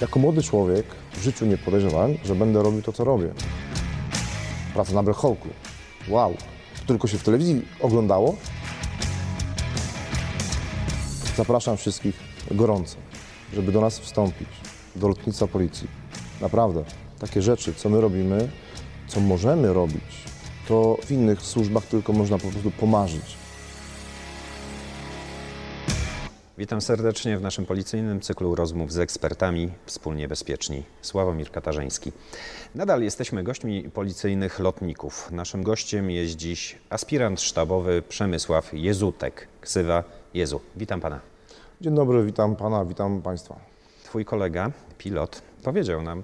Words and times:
Jako 0.00 0.18
młody 0.18 0.42
człowiek 0.42 0.86
w 1.12 1.22
życiu 1.22 1.46
nie 1.46 1.58
podejrzewałem, 1.58 2.18
że 2.24 2.34
będę 2.34 2.62
robił 2.62 2.82
to, 2.82 2.92
co 2.92 3.04
robię. 3.04 3.32
Praca 4.74 4.92
na 4.92 5.02
Black 5.02 5.20
Hawku. 5.20 5.48
Wow. 6.08 6.34
To 6.80 6.86
tylko 6.86 7.08
się 7.08 7.18
w 7.18 7.22
telewizji 7.22 7.62
oglądało. 7.80 8.36
Zapraszam 11.36 11.76
wszystkich 11.76 12.20
gorąco, 12.50 12.96
żeby 13.54 13.72
do 13.72 13.80
nas 13.80 13.98
wstąpić, 13.98 14.48
do 14.96 15.08
lotnictwa 15.08 15.46
policji. 15.46 15.88
Naprawdę, 16.40 16.84
takie 17.18 17.42
rzeczy, 17.42 17.74
co 17.74 17.88
my 17.88 18.00
robimy, 18.00 18.48
co 19.08 19.20
możemy 19.20 19.72
robić, 19.72 20.24
to 20.68 20.98
w 21.06 21.10
innych 21.10 21.42
służbach 21.42 21.86
tylko 21.86 22.12
można 22.12 22.38
po 22.38 22.48
prostu 22.48 22.70
pomarzyć. 22.70 23.36
Witam 26.58 26.80
serdecznie 26.80 27.38
w 27.38 27.42
naszym 27.42 27.66
policyjnym 27.66 28.20
cyklu 28.20 28.54
rozmów 28.54 28.92
z 28.92 28.98
ekspertami 28.98 29.72
Wspólnie 29.86 30.28
Bezpieczni. 30.28 30.82
Sławomir 31.02 31.50
Katarzyński. 31.50 32.12
Nadal 32.74 33.02
jesteśmy 33.02 33.42
gośćmi 33.42 33.90
policyjnych 33.90 34.58
lotników. 34.58 35.30
Naszym 35.30 35.62
gościem 35.62 36.10
jest 36.10 36.36
dziś 36.36 36.78
aspirant 36.90 37.40
sztabowy 37.40 38.02
Przemysław 38.08 38.70
Jezutek, 38.72 39.48
ksywa 39.60 40.04
Jezu. 40.34 40.60
Witam 40.76 41.00
pana. 41.00 41.20
Dzień 41.80 41.94
dobry, 41.94 42.24
witam 42.24 42.56
pana, 42.56 42.84
witam 42.84 43.22
państwa. 43.22 43.60
Twój 44.04 44.24
kolega, 44.24 44.70
pilot, 44.98 45.42
powiedział 45.62 46.02
nam, 46.02 46.22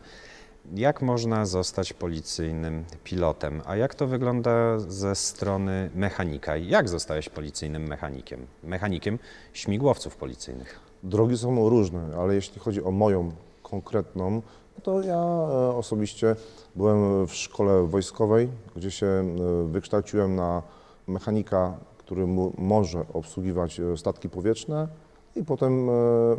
jak 0.72 1.02
można 1.02 1.46
zostać 1.46 1.92
policyjnym 1.92 2.84
pilotem, 3.04 3.62
a 3.66 3.76
jak 3.76 3.94
to 3.94 4.06
wygląda 4.06 4.78
ze 4.78 5.14
strony 5.14 5.90
mechanika? 5.94 6.56
Jak 6.56 6.88
zostałeś 6.88 7.28
policyjnym 7.28 7.82
mechanikiem? 7.82 8.46
Mechanikiem 8.62 9.18
śmigłowców 9.52 10.16
policyjnych. 10.16 10.80
Drogi 11.02 11.38
są 11.38 11.68
różne, 11.68 12.08
ale 12.18 12.34
jeśli 12.34 12.60
chodzi 12.60 12.84
o 12.84 12.90
moją 12.90 13.32
konkretną, 13.62 14.42
to 14.82 15.02
ja 15.02 15.18
e, 15.18 15.76
osobiście 15.76 16.36
byłem 16.76 17.26
w 17.26 17.34
szkole 17.34 17.82
wojskowej, 17.82 18.48
gdzie 18.76 18.90
się 18.90 19.06
e, 19.06 19.24
wykształciłem 19.68 20.36
na 20.36 20.62
mechanika, 21.06 21.74
który 21.98 22.26
może 22.58 23.04
obsługiwać 23.12 23.80
e, 23.80 23.96
statki 23.96 24.28
powietrzne 24.28 24.88
i 25.36 25.44
potem, 25.44 25.88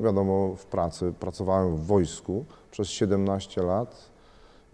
wiadomo, 0.03 0.55
w 0.55 0.65
pracy. 0.65 1.13
Pracowałem 1.19 1.75
w 1.75 1.85
wojsku 1.85 2.45
przez 2.71 2.87
17 2.87 3.61
lat 3.61 4.14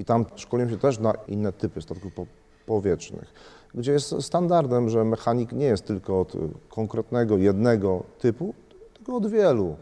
i 0.02 0.06
tam 0.06 0.26
szkoliłem 0.36 0.70
się 0.70 0.78
też 0.78 1.00
na 1.00 1.14
inne 1.28 1.54
typy 1.54 1.82
statków 1.82 2.14
po- 2.14 2.26
powietrznych, 2.66 3.34
gdzie 3.76 3.92
jest 3.92 4.16
standardem, 4.22 4.90
że 4.90 5.06
mechanik 5.06 5.52
nie 5.52 5.66
jest 5.66 5.86
tylko 5.86 6.20
od 6.20 6.34
konkretnego, 6.70 7.38
jednego 7.38 8.04
typu, 8.20 8.54
tylko 8.94 9.16
od 9.16 9.28
wielu. 9.28 9.76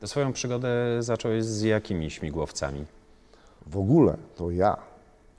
To 0.00 0.08
swoją 0.08 0.32
przygodę 0.32 0.68
zacząłeś 1.00 1.44
z 1.44 1.62
jakimi 1.62 2.10
śmigłowcami? 2.10 2.84
W 3.66 3.76
ogóle 3.78 4.16
to 4.34 4.50
ja, 4.50 4.76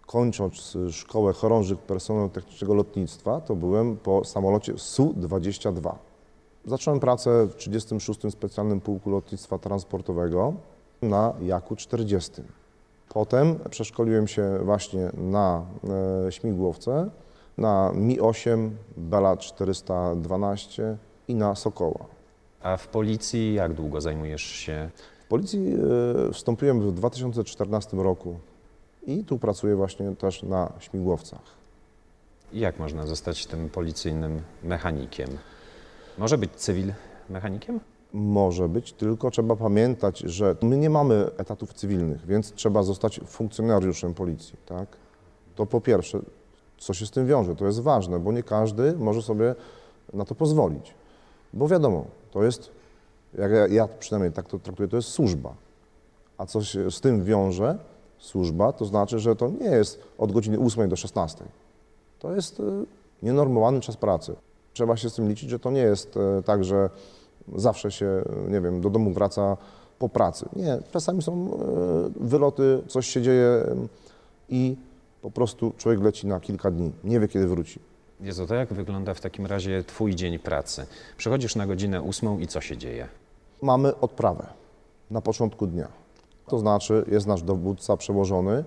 kończąc 0.06 0.78
szkołę 0.92 1.34
chorążych 1.34 1.80
personelu 1.80 2.30
technicznego 2.30 2.74
lotnictwa, 2.74 3.42
to 3.42 3.56
byłem 3.56 3.98
po 3.98 4.26
samolocie 4.26 4.78
Su-22. 4.78 5.96
Zacząłem 6.66 7.00
pracę 7.00 7.48
w 7.48 7.56
36. 7.56 8.20
Specjalnym 8.30 8.82
Pułku 8.82 9.10
Lotnictwa 9.10 9.58
Transportowego 9.58 10.54
na 11.02 11.34
Jaku 11.42 11.76
40. 11.76 12.32
Potem 13.18 13.60
przeszkoliłem 13.70 14.28
się 14.28 14.60
właśnie 14.64 15.10
na 15.14 15.66
e, 16.28 16.32
śmigłowce, 16.32 17.10
na 17.58 17.92
Mi-8, 17.96 18.70
Bela 18.98 19.38
412 19.38 20.98
i 21.28 21.36
na 21.36 21.56
Sokoła. 21.56 22.06
A 22.62 22.78
w 22.78 22.88
policji 22.88 23.54
jak 23.54 23.74
długo 23.74 24.02
zajmujesz 24.02 24.42
się? 24.42 24.90
W 25.26 25.28
policji 25.28 25.74
e, 26.30 26.34
wstąpiłem 26.34 26.82
w 26.82 26.94
2014 26.94 27.98
roku 27.98 28.40
i 29.08 29.24
tu 29.24 29.40
pracuję 29.40 29.76
właśnie 29.76 30.16
też 30.16 30.44
na 30.44 30.74
śmigłowcach. 30.80 31.42
Jak 32.54 32.80
można 32.80 33.06
zostać 33.06 33.46
tym 33.46 33.70
policyjnym 33.70 34.42
mechanikiem? 34.64 35.30
Może 36.18 36.38
być 36.38 36.52
cywil 36.52 36.94
mechanikiem? 37.30 37.80
Może 38.14 38.70
być, 38.70 38.94
tylko 38.94 39.32
trzeba 39.32 39.56
pamiętać, 39.56 40.20
że 40.20 40.56
my 40.62 40.78
nie 40.78 40.90
mamy 40.90 41.30
etatów 41.38 41.74
cywilnych, 41.74 42.26
więc 42.26 42.54
trzeba 42.54 42.84
zostać 42.84 43.20
funkcjonariuszem 43.26 44.14
policji, 44.14 44.56
tak? 44.66 44.88
To 45.56 45.66
po 45.66 45.82
pierwsze, 45.82 46.20
co 46.78 46.94
się 46.94 47.06
z 47.06 47.12
tym 47.12 47.28
wiąże, 47.28 47.56
to 47.56 47.66
jest 47.66 47.80
ważne, 47.80 48.20
bo 48.20 48.32
nie 48.32 48.44
każdy 48.44 48.94
może 48.94 49.22
sobie 49.22 49.56
na 50.14 50.26
to 50.26 50.36
pozwolić. 50.36 50.94
Bo 51.54 51.68
wiadomo, 51.68 52.06
to 52.32 52.44
jest, 52.44 52.72
jak 53.38 53.52
ja, 53.52 53.68
ja 53.68 53.88
przynajmniej 53.88 54.32
tak 54.32 54.48
to 54.48 54.60
traktuję, 54.60 54.90
to 54.90 54.96
jest 54.96 55.10
służba. 55.10 55.54
A 56.38 56.46
co 56.46 56.64
się 56.64 56.92
z 56.92 57.02
tym 57.02 57.24
wiąże, 57.24 57.78
służba, 58.18 58.74
to 58.74 58.86
znaczy, 58.86 59.20
że 59.20 59.36
to 59.36 59.50
nie 59.50 59.70
jest 59.70 60.00
od 60.18 60.32
godziny 60.32 60.60
8 60.60 60.90
do 60.90 60.96
16. 60.96 61.46
To 62.20 62.36
jest 62.36 62.60
y, 62.60 62.64
nienormowany 63.24 63.82
czas 63.82 63.98
pracy. 63.98 64.36
Trzeba 64.74 64.98
się 64.98 65.10
z 65.10 65.16
tym 65.16 65.30
liczyć, 65.30 65.50
że 65.50 65.60
to 65.60 65.72
nie 65.72 65.82
jest 65.82 66.18
e, 66.18 66.44
tak, 66.44 66.64
że 66.64 66.90
zawsze 67.56 67.92
się, 67.92 68.24
nie 68.50 68.62
wiem, 68.62 68.82
do 68.82 68.90
domu 68.90 69.12
wraca 69.12 69.58
po 70.00 70.10
pracy. 70.10 70.50
Nie, 70.56 70.80
czasami 70.92 71.22
są 71.22 71.34
e, 71.34 71.58
wyloty, 72.20 72.82
coś 72.88 73.08
się 73.08 73.22
dzieje 73.22 73.48
e, 73.48 73.76
i 74.50 74.76
po 75.22 75.32
prostu 75.32 75.74
człowiek 75.78 76.02
leci 76.02 76.28
na 76.28 76.40
kilka 76.40 76.72
dni, 76.72 76.92
nie 77.04 77.20
wie 77.20 77.28
kiedy 77.28 77.48
wróci. 77.48 77.80
Jezu, 78.22 78.48
to 78.48 78.56
jak 78.56 78.74
wygląda 78.74 79.14
w 79.14 79.22
takim 79.22 79.46
razie 79.46 79.84
Twój 79.84 80.16
dzień 80.16 80.40
pracy? 80.40 80.86
Przychodzisz 81.18 81.56
na 81.56 81.68
godzinę 81.68 82.02
ósmą 82.02 82.40
i 82.40 82.48
co 82.48 82.62
się 82.62 82.78
dzieje? 82.78 83.08
Mamy 83.62 84.00
odprawę 84.00 84.48
na 85.12 85.22
początku 85.22 85.68
dnia. 85.68 85.88
To 86.48 86.60
znaczy 86.60 87.06
jest 87.12 87.28
nasz 87.28 87.42
dowódca 87.42 87.98
przełożony 87.98 88.64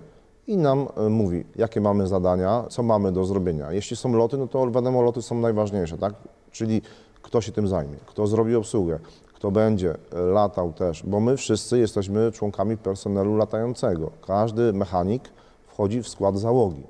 i 0.47 0.57
nam 0.57 0.87
e, 0.97 1.09
mówi, 1.09 1.43
jakie 1.55 1.81
mamy 1.81 2.07
zadania, 2.07 2.65
co 2.69 2.83
mamy 2.83 3.11
do 3.11 3.25
zrobienia. 3.25 3.71
Jeśli 3.71 3.97
są 3.97 4.13
loty, 4.13 4.37
no 4.37 4.47
to 4.47 4.71
wiadomo, 4.71 5.01
loty 5.01 5.21
są 5.21 5.39
najważniejsze, 5.39 5.97
tak? 5.97 6.13
Czyli 6.51 6.81
kto 7.21 7.41
się 7.41 7.51
tym 7.51 7.67
zajmie, 7.67 7.97
kto 8.05 8.27
zrobi 8.27 8.55
obsługę, 8.55 8.99
kto 9.33 9.51
będzie 9.51 9.95
e, 10.13 10.19
latał 10.19 10.73
też, 10.73 11.03
bo 11.03 11.19
my 11.19 11.37
wszyscy 11.37 11.79
jesteśmy 11.79 12.31
członkami 12.31 12.77
personelu 12.77 13.35
latającego. 13.35 14.11
Każdy 14.27 14.73
mechanik 14.73 15.29
wchodzi 15.67 16.03
w 16.03 16.09
skład 16.09 16.39
załogi. 16.39 16.83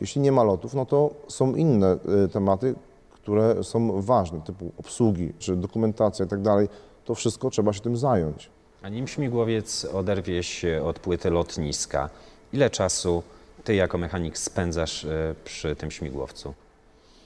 Jeśli 0.00 0.20
nie 0.20 0.32
ma 0.32 0.42
lotów, 0.42 0.74
no 0.74 0.86
to 0.86 1.10
są 1.28 1.54
inne 1.54 1.98
y, 2.24 2.28
tematy, 2.28 2.74
które 3.10 3.64
są 3.64 4.02
ważne, 4.02 4.40
typu 4.40 4.72
obsługi 4.78 5.32
czy 5.38 5.56
dokumentacja 5.56 6.24
i 6.24 6.28
tak 6.28 6.42
dalej. 6.42 6.68
To 7.04 7.14
wszystko 7.14 7.50
trzeba 7.50 7.72
się 7.72 7.80
tym 7.80 7.96
zająć. 7.96 8.50
A 8.82 8.88
nim 8.88 9.08
śmigłowiec 9.08 9.86
oderwie 9.94 10.42
się 10.42 10.82
od 10.84 10.98
płyty 10.98 11.30
lotniska, 11.30 12.10
ile 12.52 12.70
czasu 12.70 13.22
Ty 13.64 13.74
jako 13.74 13.98
mechanik 13.98 14.38
spędzasz 14.38 15.04
e, 15.04 15.34
przy 15.44 15.76
tym 15.76 15.90
śmigłowcu? 15.90 16.54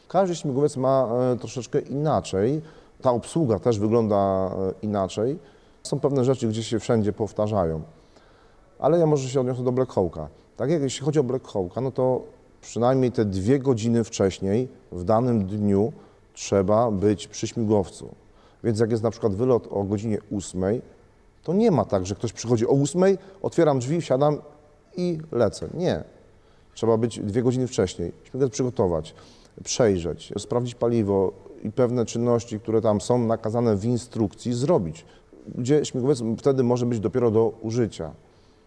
Każdy 0.08 0.36
śmigłowiec 0.36 0.76
ma 0.76 1.08
e, 1.32 1.36
troszeczkę 1.36 1.80
inaczej. 1.80 2.60
Ta 3.02 3.10
obsługa 3.10 3.58
też 3.58 3.78
wygląda 3.78 4.16
e, 4.16 4.72
inaczej. 4.82 5.38
Są 5.82 6.00
pewne 6.00 6.24
rzeczy, 6.24 6.48
gdzie 6.48 6.62
się 6.62 6.78
wszędzie 6.78 7.12
powtarzają. 7.12 7.82
Ale 8.78 8.98
ja 8.98 9.06
może 9.06 9.28
się 9.28 9.40
odniosę 9.40 9.64
do 9.64 9.72
Black 9.72 9.92
Hawka. 9.92 10.28
Tak 10.56 10.70
jak 10.70 10.82
jeśli 10.82 11.04
chodzi 11.04 11.18
o 11.18 11.24
Black 11.24 11.48
Hawka, 11.48 11.80
no 11.80 11.90
to 11.90 12.22
przynajmniej 12.60 13.12
te 13.12 13.24
dwie 13.24 13.58
godziny 13.58 14.04
wcześniej 14.04 14.68
w 14.92 15.04
danym 15.04 15.46
dniu 15.46 15.92
trzeba 16.34 16.90
być 16.90 17.28
przy 17.28 17.46
śmigłowcu. 17.46 18.08
Więc 18.64 18.80
jak 18.80 18.90
jest 18.90 19.02
na 19.02 19.10
przykład 19.10 19.34
wylot 19.34 19.68
o 19.70 19.84
godzinie 19.84 20.18
8, 20.36 20.62
to 21.42 21.52
nie 21.52 21.70
ma 21.70 21.84
tak, 21.84 22.06
że 22.06 22.14
ktoś 22.14 22.32
przychodzi 22.32 22.66
o 22.66 22.70
8, 22.70 23.02
otwieram 23.42 23.78
drzwi, 23.78 24.00
wsiadam 24.00 24.38
i 24.96 25.18
lecę. 25.32 25.68
Nie. 25.74 26.04
Trzeba 26.74 26.96
być 26.96 27.20
dwie 27.20 27.42
godziny 27.42 27.66
wcześniej, 27.66 28.12
śmigłowiec 28.24 28.52
przygotować, 28.52 29.14
przejrzeć, 29.64 30.32
sprawdzić 30.38 30.74
paliwo 30.74 31.32
i 31.62 31.72
pewne 31.72 32.04
czynności, 32.04 32.60
które 32.60 32.80
tam 32.80 33.00
są 33.00 33.18
nakazane 33.18 33.76
w 33.76 33.84
instrukcji, 33.84 34.52
zrobić, 34.52 35.04
gdzie 35.54 35.84
śmigłowiec 35.84 36.22
wtedy 36.38 36.62
może 36.62 36.86
być 36.86 37.00
dopiero 37.00 37.30
do 37.30 37.52
użycia. 37.62 38.10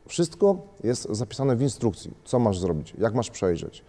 Wszystko 0.07 0.57
jest 0.83 1.07
zapisane 1.09 1.55
w 1.55 1.61
instrukcji, 1.61 2.11
co 2.25 2.39
masz 2.39 2.59
zrobić, 2.59 2.93
jak 2.97 3.13
masz 3.13 3.29
przejrzeć. 3.29 3.83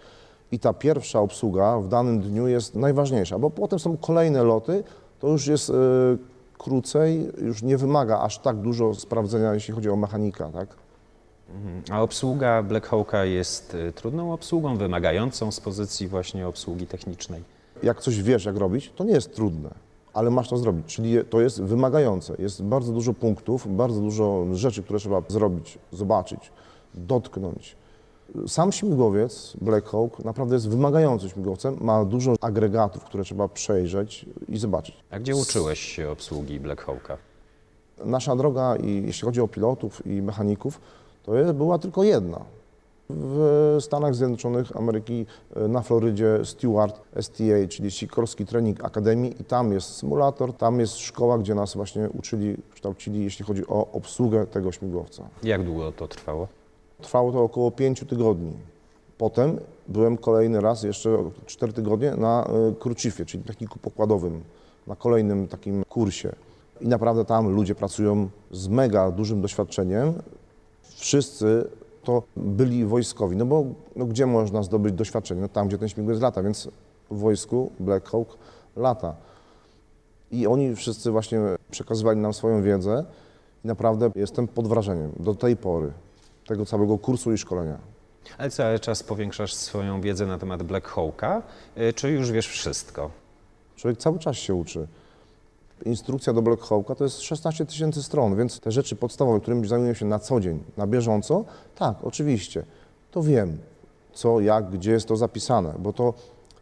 I 0.52 0.58
ta 0.58 0.72
pierwsza 0.72 1.20
obsługa 1.20 1.78
w 1.78 1.88
danym 1.88 2.20
dniu 2.20 2.48
jest 2.48 2.74
najważniejsza, 2.74 3.38
bo 3.38 3.50
potem 3.50 3.78
są 3.78 3.96
kolejne 3.96 4.44
loty, 4.44 4.84
to 5.20 5.28
już 5.28 5.46
jest 5.46 5.70
e, 5.70 5.74
krócej, 6.58 7.28
już 7.38 7.62
nie 7.62 7.78
wymaga 7.78 8.20
aż 8.20 8.38
tak 8.38 8.56
dużo 8.56 8.94
sprawdzenia, 8.94 9.54
jeśli 9.54 9.74
chodzi 9.74 9.90
o 9.90 9.96
mechanika, 9.96 10.48
tak? 10.48 10.81
A 11.90 12.02
obsługa 12.02 12.62
Black 12.62 12.86
Hawka 12.86 13.24
jest 13.24 13.74
e, 13.74 13.92
trudną 13.92 14.32
obsługą, 14.32 14.76
wymagającą 14.76 15.52
z 15.52 15.60
pozycji 15.60 16.08
właśnie 16.08 16.48
obsługi 16.48 16.86
technicznej. 16.86 17.42
jak 17.82 18.00
coś 18.00 18.22
wiesz, 18.22 18.44
jak 18.44 18.56
robić, 18.56 18.92
to 18.96 19.04
nie 19.04 19.12
jest 19.12 19.34
trudne, 19.34 19.70
ale 20.14 20.30
masz 20.30 20.48
to 20.48 20.56
zrobić. 20.56 20.86
Czyli 20.86 21.24
to 21.30 21.40
jest 21.40 21.62
wymagające. 21.62 22.34
Jest 22.38 22.62
bardzo 22.62 22.92
dużo 22.92 23.14
punktów, 23.14 23.76
bardzo 23.76 24.00
dużo 24.00 24.46
rzeczy, 24.52 24.82
które 24.82 24.98
trzeba 24.98 25.22
zrobić, 25.28 25.78
zobaczyć, 25.92 26.52
dotknąć. 26.94 27.76
Sam 28.46 28.72
śmigłowiec 28.72 29.56
Black 29.60 29.88
Hawk 29.88 30.24
naprawdę 30.24 30.54
jest 30.54 30.68
wymagającym 30.68 31.28
śmigłowcem. 31.28 31.76
Ma 31.80 32.04
dużo 32.04 32.34
agregatów, 32.40 33.04
które 33.04 33.24
trzeba 33.24 33.48
przejrzeć 33.48 34.26
i 34.48 34.58
zobaczyć. 34.58 34.96
A 35.10 35.18
gdzie 35.18 35.36
uczyłeś 35.36 35.78
się 35.80 36.10
obsługi 36.10 36.60
Black 36.60 36.82
Hawka? 36.82 37.18
Nasza 38.04 38.36
droga, 38.36 38.76
i 38.76 39.02
jeśli 39.06 39.24
chodzi 39.24 39.40
o 39.40 39.48
pilotów 39.48 40.06
i 40.06 40.22
mechaników, 40.22 40.80
to 41.22 41.34
jest, 41.34 41.52
była 41.52 41.78
tylko 41.78 42.02
jedna. 42.04 42.44
W 43.10 43.76
Stanach 43.80 44.14
Zjednoczonych 44.14 44.76
Ameryki 44.76 45.26
e, 45.56 45.68
na 45.68 45.82
Florydzie 45.82 46.38
Stewart 46.44 47.00
STA, 47.20 47.68
czyli 47.68 47.90
Sikorski 47.90 48.46
Training 48.46 48.84
Academy 48.84 49.28
i 49.28 49.44
tam 49.44 49.72
jest 49.72 49.88
symulator, 49.88 50.52
tam 50.52 50.80
jest 50.80 50.98
szkoła, 50.98 51.38
gdzie 51.38 51.54
nas 51.54 51.74
właśnie 51.74 52.08
uczyli, 52.18 52.56
kształcili, 52.74 53.24
jeśli 53.24 53.44
chodzi 53.44 53.66
o 53.66 53.86
obsługę 53.92 54.46
tego 54.46 54.72
śmigłowca. 54.72 55.22
Jak 55.42 55.64
długo 55.64 55.92
to 55.92 56.08
trwało? 56.08 56.48
Trwało 57.02 57.32
to 57.32 57.42
około 57.42 57.70
5 57.70 58.04
tygodni. 58.08 58.52
Potem 59.18 59.58
byłem 59.88 60.16
kolejny 60.16 60.60
raz, 60.60 60.82
jeszcze 60.82 61.18
4 61.46 61.72
tygodnie 61.72 62.10
na 62.10 62.44
e, 62.44 62.74
Krucifie, 62.80 63.24
czyli 63.26 63.44
techniku 63.44 63.78
pokładowym, 63.78 64.42
na 64.86 64.96
kolejnym 64.96 65.48
takim 65.48 65.84
kursie. 65.88 66.32
I 66.80 66.88
naprawdę 66.88 67.24
tam 67.24 67.48
ludzie 67.48 67.74
pracują 67.74 68.28
z 68.50 68.68
mega 68.68 69.10
dużym 69.10 69.40
doświadczeniem. 69.40 70.14
Wszyscy 70.82 71.68
to 72.04 72.22
byli 72.36 72.84
wojskowi, 72.84 73.36
no 73.36 73.46
bo 73.46 73.64
no 73.96 74.06
gdzie 74.06 74.26
można 74.26 74.62
zdobyć 74.62 74.94
doświadczenie? 74.94 75.40
No 75.40 75.48
tam, 75.48 75.68
gdzie 75.68 75.78
ten 75.78 75.88
śmigłowiec 75.88 76.22
lata, 76.22 76.42
więc 76.42 76.68
w 77.10 77.18
wojsku 77.18 77.72
Black 77.80 78.10
Hawk 78.10 78.38
lata. 78.76 79.14
I 80.30 80.46
oni 80.46 80.76
wszyscy 80.76 81.10
właśnie 81.10 81.40
przekazywali 81.70 82.20
nam 82.20 82.34
swoją 82.34 82.62
wiedzę 82.62 83.04
i 83.64 83.68
naprawdę 83.68 84.10
jestem 84.14 84.48
pod 84.48 84.68
wrażeniem 84.68 85.12
do 85.20 85.34
tej 85.34 85.56
pory 85.56 85.92
tego 86.46 86.66
całego 86.66 86.98
kursu 86.98 87.32
i 87.32 87.38
szkolenia. 87.38 87.78
Ale 88.38 88.50
cały 88.50 88.78
czas 88.78 89.02
powiększasz 89.02 89.54
swoją 89.54 90.00
wiedzę 90.00 90.26
na 90.26 90.38
temat 90.38 90.62
Black 90.62 90.88
Hawka, 90.88 91.42
y, 91.78 91.92
czy 91.92 92.10
już 92.10 92.30
wiesz 92.30 92.48
wszystko? 92.48 93.10
Człowiek 93.76 93.98
cały 93.98 94.18
czas 94.18 94.36
się 94.36 94.54
uczy. 94.54 94.86
Instrukcja 95.84 96.32
do 96.32 96.42
Black 96.42 96.68
to 96.98 97.04
jest 97.04 97.20
16 97.20 97.66
tysięcy 97.66 98.02
stron, 98.02 98.36
więc 98.36 98.60
te 98.60 98.72
rzeczy 98.72 98.96
podstawowe, 98.96 99.40
którymi 99.40 99.68
zajmuję 99.68 99.94
się 99.94 100.06
na 100.06 100.18
co 100.18 100.40
dzień, 100.40 100.62
na 100.76 100.86
bieżąco, 100.86 101.44
tak, 101.74 101.96
oczywiście, 102.02 102.64
to 103.10 103.22
wiem, 103.22 103.58
co, 104.12 104.40
jak, 104.40 104.70
gdzie 104.70 104.92
jest 104.92 105.08
to 105.08 105.16
zapisane, 105.16 105.74
bo 105.78 105.92
to 105.92 106.14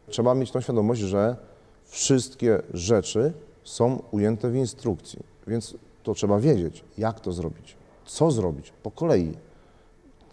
trzeba 0.09 0.35
mieć 0.35 0.51
tą 0.51 0.61
świadomość, 0.61 1.01
że 1.01 1.37
wszystkie 1.85 2.63
rzeczy 2.75 3.33
są 3.65 4.03
ujęte 4.11 4.51
w 4.51 4.57
instrukcji, 4.57 5.19
więc 5.47 5.75
to 6.03 6.15
trzeba 6.15 6.39
wiedzieć, 6.39 6.85
jak 6.99 7.21
to 7.21 7.33
zrobić, 7.33 7.77
co 8.07 8.31
zrobić, 8.31 8.73
po 8.83 8.91
kolei. 8.91 9.37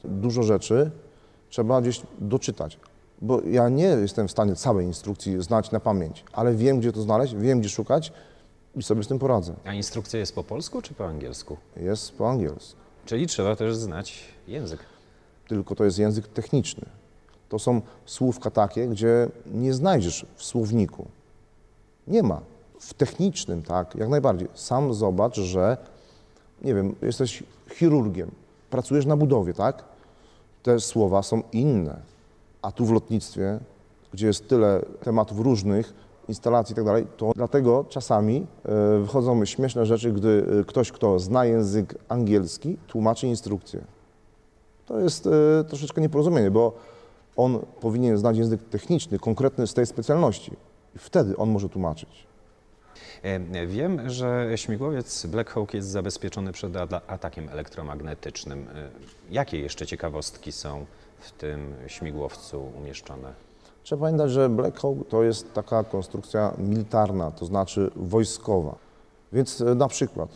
Dużo 0.03 0.43
rzeczy 0.43 0.91
trzeba 1.49 1.81
gdzieś 1.81 2.01
doczytać, 2.19 2.79
bo 3.21 3.41
ja 3.41 3.69
nie 3.69 3.83
jestem 3.83 4.27
w 4.27 4.31
stanie 4.31 4.55
całej 4.55 4.85
instrukcji 4.85 5.43
znać 5.43 5.71
na 5.71 5.79
pamięć, 5.79 6.23
ale 6.33 6.55
wiem, 6.55 6.79
gdzie 6.79 6.91
to 6.91 7.01
znaleźć, 7.01 7.35
wiem, 7.35 7.59
gdzie 7.59 7.69
szukać 7.69 8.11
i 8.77 8.83
sobie 8.83 9.03
z 9.03 9.07
tym 9.07 9.19
poradzę. 9.19 9.53
A 9.65 9.73
instrukcja 9.73 10.19
jest 10.19 10.35
po 10.35 10.43
polsku 10.43 10.81
czy 10.81 10.93
po 10.93 11.05
angielsku? 11.05 11.57
Jest 11.77 12.11
po 12.17 12.29
angielsku, 12.29 12.79
Czyli 13.05 13.27
trzeba 13.27 13.55
też 13.55 13.75
znać 13.75 14.23
język. 14.47 14.79
tylko 15.47 15.75
to 15.75 15.85
jest 15.85 15.99
język 15.99 16.27
techniczny. 16.27 16.85
To 17.49 17.59
są 17.59 17.81
słówka 18.05 18.51
takie, 18.51 18.87
gdzie 18.87 19.27
nie 19.53 19.73
znajdziesz 19.73 20.25
w 20.35 20.43
słowniku. 20.43 21.05
Nie 22.07 22.23
ma. 22.23 22.41
W 22.79 22.93
technicznym, 22.93 23.63
tak, 23.63 23.95
jak 23.95 24.09
najbardziej. 24.09 24.47
Sam 24.53 24.93
zobacz, 24.93 25.35
że, 25.39 25.77
nie 26.61 26.75
wiem, 26.75 26.95
jesteś 27.01 27.43
chirurgiem, 27.73 28.31
pracujesz 28.69 29.05
na 29.05 29.17
budowie, 29.17 29.53
tak? 29.53 29.83
Te 30.63 30.79
słowa 30.79 31.23
są 31.23 31.43
inne. 31.51 31.99
A 32.61 32.71
tu 32.71 32.85
w 32.85 32.91
lotnictwie, 32.91 33.59
gdzie 34.13 34.27
jest 34.27 34.47
tyle 34.47 34.81
tematów 35.03 35.39
różnych, 35.39 35.93
instalacji 36.29 36.73
i 36.73 36.75
tak 36.75 36.85
to 37.17 37.31
dlatego 37.35 37.85
czasami 37.89 38.47
e, 38.65 38.99
wychodzą 38.99 39.45
śmieszne 39.45 39.85
rzeczy, 39.85 40.11
gdy 40.11 40.45
e, 40.61 40.63
ktoś, 40.63 40.91
kto 40.91 41.19
zna 41.19 41.45
język 41.45 41.95
angielski, 42.09 42.77
tłumaczy 42.87 43.27
instrukcję. 43.27 43.81
To 44.85 44.99
jest 44.99 45.27
e, 45.27 45.63
troszeczkę 45.63 46.01
nieporozumienie, 46.01 46.51
bo 46.51 46.73
on 47.35 47.59
powinien 47.81 48.17
znać 48.17 48.37
język 48.37 48.63
techniczny, 48.69 49.19
konkretny 49.19 49.67
z 49.67 49.73
tej 49.73 49.85
specjalności. 49.85 50.51
I 50.95 50.99
wtedy 50.99 51.37
on 51.37 51.49
może 51.49 51.69
tłumaczyć. 51.69 52.27
Wiem, 53.67 54.09
że 54.09 54.51
śmigłowiec 54.55 55.25
Black 55.25 55.49
Hawk 55.49 55.73
jest 55.73 55.87
zabezpieczony 55.87 56.51
przed 56.51 56.73
atakiem 57.07 57.49
elektromagnetycznym. 57.49 58.67
Jakie 59.29 59.59
jeszcze 59.59 59.85
ciekawostki 59.85 60.51
są 60.51 60.85
w 61.19 61.31
tym 61.31 61.73
śmigłowcu 61.87 62.71
umieszczone? 62.77 63.46
Trzeba 63.87 64.01
pamiętać, 64.01 64.31
że 64.31 64.49
Black 64.49 64.79
Hawk 64.79 64.97
to 65.09 65.23
jest 65.23 65.53
taka 65.53 65.83
konstrukcja 65.83 66.53
militarna, 66.57 67.31
to 67.31 67.45
znaczy 67.45 67.91
wojskowa. 67.95 68.75
Więc 69.33 69.61
e, 69.61 69.75
na 69.75 69.87
przykład 69.87 70.29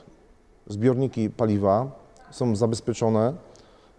zbiorniki 0.68 1.30
paliwa 1.30 1.92
są 2.30 2.56
zabezpieczone, 2.56 3.34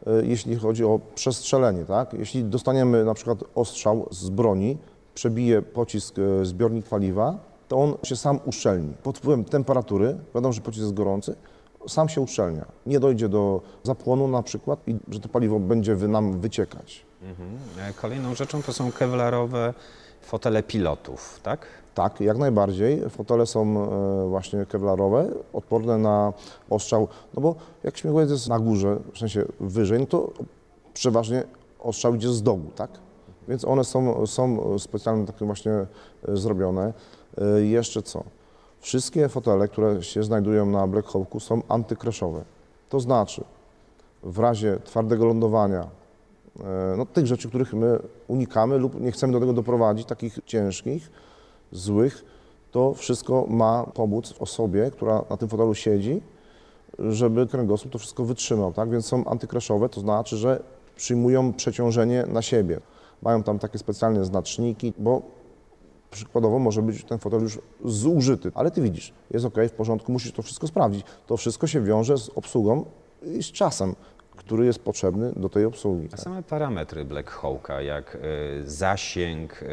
e, 0.07 0.27
jeśli 0.27 0.57
chodzi 0.57 0.85
o 0.85 1.01
przestrzelenie. 1.15 1.85
Tak? 1.85 2.15
Jeśli 2.15 2.45
dostaniemy 2.45 3.05
na 3.05 3.15
przykład 3.15 3.39
ostrzał 3.55 4.09
z 4.11 4.31
broni, 4.31 4.79
przebije 5.15 5.63
pocisk 5.63 6.19
e, 6.19 6.45
zbiornik 6.45 6.87
paliwa, 6.87 7.39
to 7.69 7.77
on 7.77 7.95
się 8.03 8.17
sam 8.17 8.41
uszczelni. 8.45 8.95
Pod 9.03 9.19
wpływem 9.19 9.45
temperatury, 9.45 10.19
wiadomo, 10.35 10.53
że 10.53 10.61
pocisk 10.61 10.83
jest 10.83 10.95
gorący, 10.95 11.35
sam 11.89 12.09
się 12.09 12.21
uszczelnia. 12.21 12.67
Nie 12.87 13.01
dojdzie 13.01 13.29
do 13.29 13.61
zapłonu 13.83 14.29
na 14.29 14.43
przykład 14.43 14.89
i 14.89 14.97
że 15.09 15.21
to 15.21 15.29
paliwo 15.29 15.61
będzie 15.61 15.97
nam 15.97 16.41
wyciekać. 16.41 17.12
Mhm. 17.23 17.59
E, 17.79 17.93
Kolejną 17.93 18.35
rzeczą 18.35 18.63
to 18.63 18.73
są 18.73 18.93
kewlarowe 18.93 19.75
fotele 20.21 20.63
pilotów, 20.63 21.41
tak? 21.43 21.67
Tak, 21.95 22.21
jak 22.21 22.39
najbardziej. 22.39 23.11
Fotele 23.11 23.47
są 23.47 23.63
e, 23.63 24.29
właśnie 24.29 24.67
kewlarowe, 24.67 25.29
odporne 25.53 25.99
na 25.99 26.33
ostrzał. 26.71 27.09
No 27.35 27.43
bo 27.43 27.55
jak 27.85 27.97
śmigłowiec 27.99 28.31
jest 28.31 28.49
na 28.49 28.59
górze, 28.59 28.99
w 29.15 29.19
sensie 29.19 29.45
wyżej, 29.61 30.01
no 30.01 30.07
to 30.07 30.31
przeważnie 30.95 31.45
ostrzał 31.81 32.15
idzie 32.15 32.29
z 32.29 32.43
dołu, 32.43 32.71
tak? 32.77 32.91
Więc 33.49 33.65
one 33.65 33.85
są, 33.85 34.27
są 34.27 34.79
specjalnie 34.79 35.27
takie 35.27 35.45
właśnie 35.45 35.73
e, 35.73 35.87
zrobione. 36.37 36.93
Jeszcze 37.63 38.03
co? 38.03 38.25
Wszystkie 38.81 39.29
fotele, 39.29 39.69
które 39.69 40.03
się 40.03 40.23
znajdują 40.23 40.67
na 40.67 40.87
Black 40.87 41.09
Hawku 41.09 41.41
są 41.41 41.63
antykraszowe. 41.69 42.45
To 42.89 43.01
znaczy, 43.01 43.45
w 44.23 44.39
razie 44.39 44.79
twardego 44.85 45.27
lądowania, 45.27 45.87
no, 46.97 47.07
tych 47.07 47.27
rzeczy, 47.27 47.49
których 47.49 47.75
my 47.75 47.99
unikamy 48.29 48.79
lub 48.79 49.01
nie 49.01 49.13
chcemy 49.13 49.33
do 49.33 49.41
tego 49.41 49.53
doprowadzić, 49.53 50.07
takich 50.07 50.39
ciężkich, 50.47 51.11
złych, 51.73 52.25
to 52.71 52.95
wszystko 52.95 53.47
ma 53.49 53.85
pomóc 53.95 54.35
osobie, 54.39 54.91
która 54.91 55.25
na 55.31 55.37
tym 55.37 55.49
fotelu 55.49 55.75
siedzi, 55.75 56.21
żeby 56.99 57.47
kręgosłup 57.47 57.93
to 57.93 57.99
wszystko 57.99 58.25
wytrzymał, 58.25 58.73
tak? 58.73 58.91
Więc 58.91 59.07
są 59.07 59.25
antykraszowe, 59.25 59.89
to 59.89 60.01
znaczy, 60.01 60.37
że 60.37 60.63
przyjmują 60.97 61.53
przeciążenie 61.53 62.25
na 62.29 62.43
siebie. 62.43 62.81
Mają 63.23 63.43
tam 63.43 63.59
takie 63.59 63.79
specjalne 63.79 64.25
znaczniki, 64.25 64.93
bo 64.99 65.23
przykładowo 66.11 66.59
może 66.59 66.83
być 66.83 67.05
ten 67.05 67.19
fotel 67.19 67.41
już 67.41 67.59
zużyty, 67.85 68.51
ale 68.55 68.71
ty 68.71 68.83
widzisz, 68.83 69.13
jest 69.31 69.45
ok, 69.45 69.57
w 69.69 69.73
porządku, 69.73 70.13
musisz 70.13 70.33
to 70.33 70.43
wszystko 70.43 70.67
sprawdzić. 70.67 71.07
To 71.27 71.37
wszystko 71.37 71.67
się 71.67 71.81
wiąże 71.81 72.19
z 72.19 72.29
obsługą 72.29 72.85
i 73.23 73.43
z 73.43 73.53
czasem, 73.53 73.95
który 74.47 74.67
jest 74.67 74.79
potrzebny 74.79 75.33
do 75.37 75.49
tej 75.49 75.65
obsługi. 75.65 76.09
A 76.13 76.17
same 76.17 76.43
parametry 76.43 77.05
Black 77.05 77.31
Hawka, 77.31 77.83
jak 77.83 78.17
e, 78.17 78.19
zasięg, 78.65 79.63
e, 79.63 79.67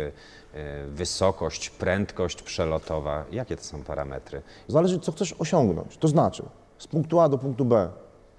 e, 0.53 0.85
wysokość, 0.85 1.69
prędkość 1.69 2.41
przelotowa, 2.41 3.25
jakie 3.31 3.55
to 3.55 3.63
są 3.63 3.83
parametry? 3.83 4.41
Zależy, 4.67 4.99
co 4.99 5.11
chcesz 5.11 5.35
osiągnąć. 5.39 5.97
To 5.97 6.07
znaczy, 6.07 6.43
z 6.77 6.87
punktu 6.87 7.19
A 7.19 7.29
do 7.29 7.37
punktu 7.37 7.65
B 7.65 7.89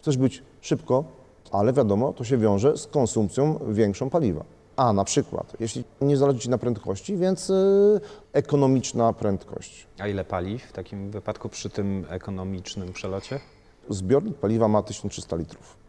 chcesz 0.00 0.16
być 0.16 0.42
szybko, 0.60 1.04
ale 1.52 1.72
wiadomo, 1.72 2.12
to 2.12 2.24
się 2.24 2.38
wiąże 2.38 2.76
z 2.76 2.86
konsumpcją 2.86 3.58
większą 3.68 4.10
paliwa. 4.10 4.44
A 4.76 4.92
na 4.92 5.04
przykład, 5.04 5.56
jeśli 5.60 5.84
nie 6.00 6.16
zależy 6.16 6.38
Ci 6.38 6.50
na 6.50 6.58
prędkości, 6.58 7.16
więc 7.16 7.50
y, 7.50 8.00
ekonomiczna 8.32 9.12
prędkość. 9.12 9.86
A 9.98 10.08
ile 10.08 10.24
pali 10.24 10.58
w 10.58 10.72
takim 10.72 11.10
wypadku 11.10 11.48
przy 11.48 11.70
tym 11.70 12.06
ekonomicznym 12.08 12.92
przelocie? 12.92 13.40
Zbiornik 13.88 14.36
paliwa 14.36 14.68
ma 14.68 14.82
1300 14.82 15.36
litrów. 15.36 15.79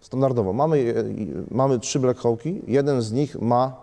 Standardowo. 0.00 0.52
Mamy, 0.52 0.80
i- 1.18 1.54
mamy 1.54 1.78
trzy 1.78 2.00
Black 2.00 2.20
Hawki, 2.20 2.60
jeden 2.66 3.02
z 3.02 3.12
nich 3.12 3.40
ma 3.40 3.76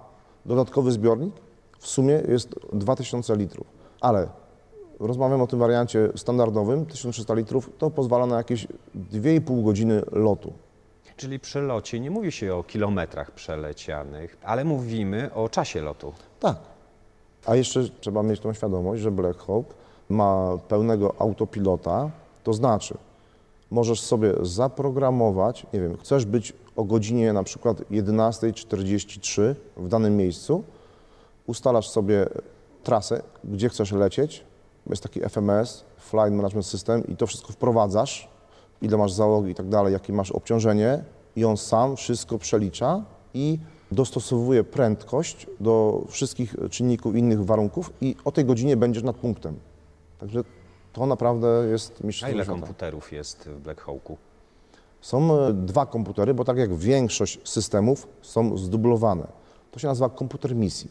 dodatkowy 0.46 0.92
zbiornik, 0.92 1.34
w 1.80 1.88
sumie 1.88 2.22
jest 2.28 2.50
2000 2.74 3.36
litrów. 3.36 3.68
Ale 4.02 4.28
rozmawiam 5.00 5.42
o 5.42 5.48
tym 5.48 5.60
wariancie 5.60 6.10
standardowym, 6.16 6.86
1300 6.86 7.34
litrów, 7.34 7.70
to 7.78 7.90
pozwala 7.90 8.26
na 8.26 8.38
jakieś 8.38 8.68
2,5 9.12 9.64
godziny 9.64 10.02
lotu. 10.12 10.54
Czyli 11.18 11.40
przy 11.40 11.62
locie 11.62 12.00
nie 12.00 12.12
mówi 12.12 12.32
się 12.32 12.56
o 12.56 12.64
kilometrach 12.64 13.32
przelecianych, 13.32 14.38
ale 14.44 14.64
mówimy 14.66 15.34
o 15.34 15.50
czasie 15.50 15.82
lotu. 15.82 16.14
Tak. 16.40 16.58
A 17.46 17.56
jeszcze 17.56 17.84
trzeba 18.02 18.24
mieć 18.24 18.40
tą 18.40 18.54
świadomość, 18.54 19.02
że 19.02 19.12
Black 19.12 19.40
Hawk 19.48 19.66
ma 20.10 20.58
pełnego 20.68 21.14
autopilota, 21.20 22.10
to 22.44 22.54
znaczy 22.54 22.98
możesz 23.75 24.01
sobie 24.01 24.34
zaprogramować, 24.41 25.65
nie 25.74 25.82
wiem, 25.82 25.98
chcesz 25.98 26.25
być 26.25 26.53
o 26.75 26.84
godzinie 26.84 27.34
na 27.34 27.44
przykład 27.44 27.82
11.43 27.82 29.55
w 29.77 29.88
danym 29.88 30.17
miejscu, 30.17 30.63
ustalasz 31.48 31.89
sobie 31.89 32.27
trasę, 32.84 33.22
gdzie 33.44 33.70
chcesz 33.70 33.91
lecieć 33.91 34.46
jest 34.89 35.03
taki 35.03 35.20
FMS, 35.20 35.84
Flight 35.98 36.32
Management 36.32 36.65
System 36.65 37.08
i 37.08 37.15
to 37.15 37.27
wszystko 37.27 37.53
wprowadzasz, 37.53 38.27
ile 38.82 38.98
masz 38.98 39.12
załogi 39.12 39.51
i 39.51 39.55
tak 39.55 39.70
dalej, 39.70 39.94
jakie 39.94 40.13
masz 40.13 40.32
obciążenie 40.32 41.03
i 41.36 41.46
on 41.46 41.58
sam 41.58 41.96
wszystko 41.96 42.38
przelicza 42.38 43.03
i 43.34 43.60
dostosowuje 43.91 44.63
prędkość 44.63 45.48
do 45.60 46.03
wszystkich 46.08 46.55
czynników, 46.70 47.15
innych 47.15 47.46
warunków 47.46 47.94
i 48.01 48.15
o 48.25 48.32
tej 48.32 48.46
godzinie 48.46 48.77
będziesz 48.77 49.03
nad 49.03 49.15
punktem. 49.15 49.55
Także 50.20 50.44
to 50.96 51.06
naprawdę 51.06 51.48
jest 51.72 52.00
A 52.04 52.08
mistrzostwo 52.08 52.36
ile 52.36 52.44
świata. 52.44 52.60
komputerów 52.60 53.12
jest 53.12 53.50
w 53.50 53.60
Black 53.60 53.82
Hawku? 53.82 54.18
Są 55.02 55.40
e, 55.40 55.54
dwa 55.54 55.86
komputery, 55.86 56.34
bo 56.34 56.46
tak 56.46 56.58
jak 56.58 56.74
większość 56.75 57.40
systemów 57.50 58.08
są 58.22 58.58
zdublowane. 58.58 59.28
To 59.72 59.80
się 59.80 59.88
nazywa 59.88 60.10
komputer 60.10 60.56
misji. 60.56 60.90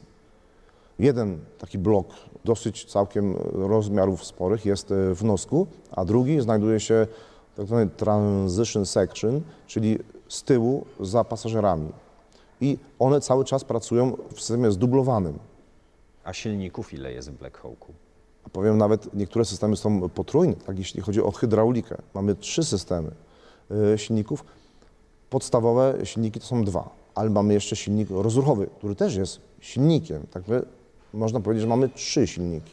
Jeden 0.99 1.39
taki 1.59 1.79
blok 1.79 2.07
dosyć 2.45 2.85
całkiem 2.85 3.35
rozmiarów 3.53 4.25
sporych 4.25 4.65
jest 4.67 4.91
e, 4.93 5.15
w 5.15 5.25
nosku, 5.25 5.67
a 5.91 6.05
drugi 6.05 6.41
znajduje 6.41 6.81
się 6.81 7.07
w 7.53 7.57
tak 7.57 7.67
zwanej 7.67 7.91
transition 7.91 8.87
section, 8.87 9.41
czyli 9.67 9.99
z 10.29 10.43
tyłu 10.43 10.85
za 11.01 11.25
pasażerami. 11.25 11.93
I 12.61 12.79
one 12.99 13.21
cały 13.21 13.45
czas 13.45 13.65
pracują 13.65 14.17
w 14.35 14.41
systemie 14.41 14.71
zdublowanym. 14.71 15.39
A 16.25 16.33
silników 16.33 16.93
ile 16.95 17.13
jest 17.13 17.31
w 17.31 17.35
Black 17.39 17.59
Hawku? 17.59 17.93
A 18.47 18.49
powiem 18.49 18.79
nawet, 18.79 19.15
niektóre 19.15 19.45
systemy 19.45 19.77
są 19.77 20.09
potrójne, 20.09 20.55
tak 20.55 20.79
jeśli 20.79 21.01
chodzi 21.01 21.23
o 21.23 21.31
hydraulikę. 21.31 21.97
Mamy 22.15 22.35
trzy 22.35 22.65
systemy 22.65 23.11
y, 23.95 23.99
silników. 23.99 24.45
Podstawowe 25.31 25.95
silniki 26.05 26.41
to 26.41 26.47
są 26.47 26.65
dwa, 26.65 26.91
ale 27.15 27.31
mamy 27.31 27.55
jeszcze 27.55 27.77
silnik 27.77 28.11
rozruchowy, 28.11 28.67
który 28.79 28.95
też 28.95 29.15
jest 29.17 29.41
silnikiem. 29.61 30.27
Tak 30.31 30.49
my, 30.49 30.63
można 31.13 31.41
powiedzieć, 31.41 31.63
że 31.63 31.69
mamy 31.69 31.89
trzy 31.89 32.27
silniki. 32.27 32.71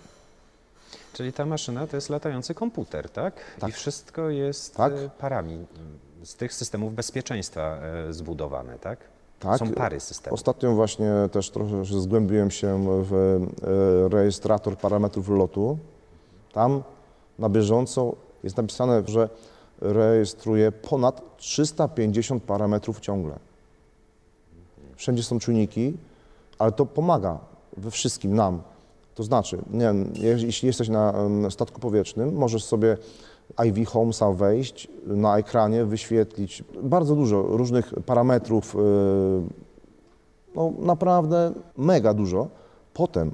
Czyli 1.13 1.33
ta 1.33 1.45
maszyna 1.45 1.87
to 1.87 1.97
jest 1.97 2.09
latający 2.09 2.53
komputer, 2.53 3.09
tak? 3.09 3.33
Tak. 3.59 3.69
I 3.69 3.73
wszystko 3.73 4.29
jest 4.29 4.75
Tak. 4.75 4.93
e, 4.93 5.09
parami 5.19 5.65
z 6.23 6.35
tych 6.35 6.53
systemów 6.53 6.95
bezpieczeństwa 6.95 7.77
e, 8.09 8.13
zbudowane, 8.13 8.79
tak? 8.79 8.99
Tak. 9.41 9.59
Są 9.59 9.71
pary 9.71 9.99
systemów. 9.99 10.39
Ostatnio 10.39 10.75
właśnie 10.75 11.11
też 11.31 11.49
trochę 11.49 11.85
zgłębiłem 11.85 12.51
się 12.51 12.85
w 13.03 13.13
e, 13.13 14.09
rejestrator 14.09 14.77
parametrów 14.77 15.29
lotu. 15.29 15.77
Tam 16.53 16.83
na 17.39 17.49
bieżąco 17.49 18.15
jest 18.43 18.57
napisane, 18.57 19.03
że 19.05 19.29
rejestruje 19.81 20.71
ponad 20.71 21.37
350 21.37 22.43
parametrów 22.43 22.99
ciągle. 22.99 23.39
Wszędzie 24.95 25.23
są 25.23 25.39
czujniki, 25.39 25.93
ale 26.59 26.71
to 26.71 26.85
pomaga 26.85 27.39
we 27.77 27.91
wszystkim 27.91 28.35
nam. 28.35 28.61
To 29.15 29.23
znaczy, 29.23 29.57
nie 29.71 29.93
jeśli 30.45 30.67
jesteś 30.67 30.89
na 30.89 31.13
statku 31.49 31.79
powietrznym, 31.79 32.33
możesz 32.33 32.63
sobie 32.63 32.97
IV 33.65 33.85
Homesa 33.85 34.31
wejść, 34.31 34.87
na 35.05 35.37
ekranie 35.37 35.85
wyświetlić 35.85 36.63
bardzo 36.83 37.15
dużo 37.15 37.41
różnych 37.41 37.93
parametrów, 38.05 38.73
yy, 38.73 38.81
no 40.55 40.73
naprawdę 40.79 41.53
mega 41.77 42.13
dużo. 42.13 42.47
Potem 42.93 43.31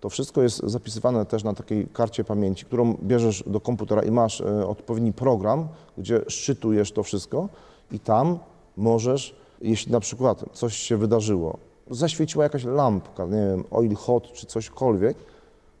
to 0.00 0.08
wszystko 0.08 0.42
jest 0.42 0.58
zapisywane 0.58 1.26
też 1.26 1.44
na 1.44 1.54
takiej 1.54 1.86
karcie 1.86 2.24
pamięci, 2.24 2.64
którą 2.64 2.94
bierzesz 2.94 3.44
do 3.46 3.60
komputera 3.60 4.02
i 4.02 4.10
masz 4.10 4.40
e, 4.40 4.66
odpowiedni 4.66 5.12
program, 5.12 5.68
gdzie 5.98 6.20
szczytujesz 6.28 6.92
to 6.92 7.02
wszystko 7.02 7.48
i 7.92 8.00
tam 8.00 8.38
możesz, 8.76 9.34
jeśli 9.62 9.92
na 9.92 10.00
przykład 10.00 10.44
coś 10.52 10.76
się 10.76 10.96
wydarzyło, 10.96 11.58
zaświeciła 11.90 12.44
jakaś 12.44 12.64
lampka, 12.64 13.24
nie 13.24 13.30
wiem, 13.50 13.64
oil 13.70 13.94
hot 13.94 14.32
czy 14.32 14.46
cośkolwiek, 14.46 15.16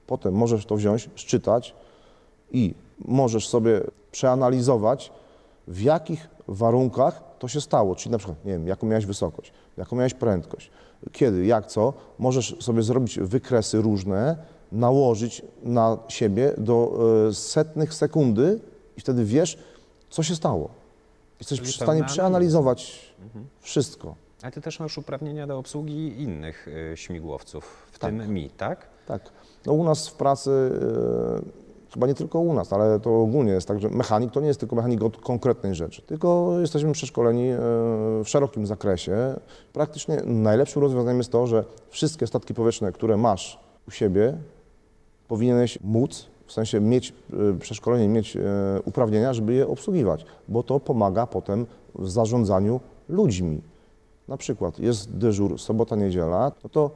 potem 0.06 0.34
możesz 0.34 0.66
to 0.66 0.76
wziąć, 0.76 1.10
szczytać 1.14 1.74
i 2.52 2.74
możesz 3.04 3.48
sobie 3.48 3.80
przeanalizować, 4.12 5.12
w 5.68 5.80
jakich 5.80 6.28
warunkach 6.48 7.22
to 7.38 7.48
się 7.48 7.60
stało. 7.60 7.94
Czyli 7.94 8.12
na 8.12 8.18
przykład, 8.18 8.44
nie 8.44 8.52
wiem, 8.52 8.66
jaką 8.66 8.86
miałeś 8.86 9.06
wysokość, 9.06 9.52
jaką 9.76 9.96
miałeś 9.96 10.14
prędkość, 10.14 10.70
kiedy, 11.12 11.46
jak, 11.46 11.66
co. 11.66 11.92
Możesz 12.18 12.56
sobie 12.60 12.82
zrobić 12.82 13.18
wykresy 13.18 13.82
różne, 13.82 14.36
nałożyć 14.72 15.42
na 15.62 15.98
siebie 16.08 16.52
do 16.58 16.98
e, 17.28 17.34
setnych 17.34 17.94
sekundy 17.94 18.60
i 18.96 19.00
wtedy 19.00 19.24
wiesz, 19.24 19.58
co 20.10 20.22
się 20.22 20.36
stało. 20.36 20.70
Jesteś 21.40 21.58
Czyli 21.60 21.72
w 21.72 21.76
stanie 21.76 22.04
przeanalizować 22.04 23.12
wszystko. 23.60 24.14
Ale 24.42 24.52
ty 24.52 24.60
też 24.60 24.80
masz 24.80 24.98
uprawnienia 24.98 25.46
do 25.46 25.58
obsługi 25.58 26.22
innych 26.22 26.68
e, 26.92 26.96
śmigłowców, 26.96 27.88
w 27.92 27.98
Tak. 27.98 28.10
tym 28.10 28.34
mi, 28.34 28.50
tak? 28.50 28.86
Tak. 29.06 29.30
No 29.66 29.72
u 29.72 29.84
nas 29.84 30.08
w 30.08 30.14
pracy, 30.14 30.50
e, 30.50 31.67
chyba 31.94 32.06
nie 32.06 32.14
tylko 32.14 32.40
u 32.40 32.54
nas, 32.54 32.72
ale 32.72 33.00
to 33.00 33.20
ogólnie 33.20 33.52
jest 33.52 33.68
tak, 33.68 33.80
że 33.80 33.88
mechanik 33.88 34.30
to 34.30 34.40
nie 34.40 34.46
jest 34.46 34.60
tylko 34.60 34.76
mechanik 34.76 35.02
od 35.02 35.16
konkretnej 35.16 35.74
rzeczy, 35.74 36.02
tylko 36.02 36.54
jesteśmy 36.60 36.92
przeszkoleni 36.92 37.48
e, 37.48 37.58
w 38.24 38.26
szerokim 38.26 38.66
zakresie. 38.66 39.16
Praktycznie 39.72 40.16
najlepszym 40.24 40.82
rozwiązaniem 40.82 41.18
jest 41.18 41.32
to, 41.32 41.46
że 41.46 41.64
wszystkie 41.88 42.26
statki 42.26 42.54
powietrzne, 42.54 42.92
które 42.92 43.16
masz 43.16 43.60
u 43.88 43.90
siebie, 43.90 44.38
powinieneś 45.28 45.78
móc, 45.84 46.26
w 46.46 46.52
sensie 46.52 46.80
mieć 46.80 47.14
e, 47.32 47.58
przeszkolenie, 47.58 48.08
mieć 48.08 48.36
e, 48.36 48.40
uprawnienia, 48.84 49.32
żeby 49.32 49.54
je 49.54 49.68
obsługiwać, 49.68 50.26
bo 50.48 50.62
to 50.62 50.80
pomaga 50.80 51.26
potem 51.26 51.66
w 51.94 52.10
zarządzaniu 52.10 52.80
ludźmi. 53.08 53.60
Na 54.28 54.36
przykład 54.36 54.78
jest 54.78 55.12
dyżur 55.12 55.58
sobota, 55.60 55.96
niedziela, 55.96 56.52
no 56.64 56.68
to 56.70 56.90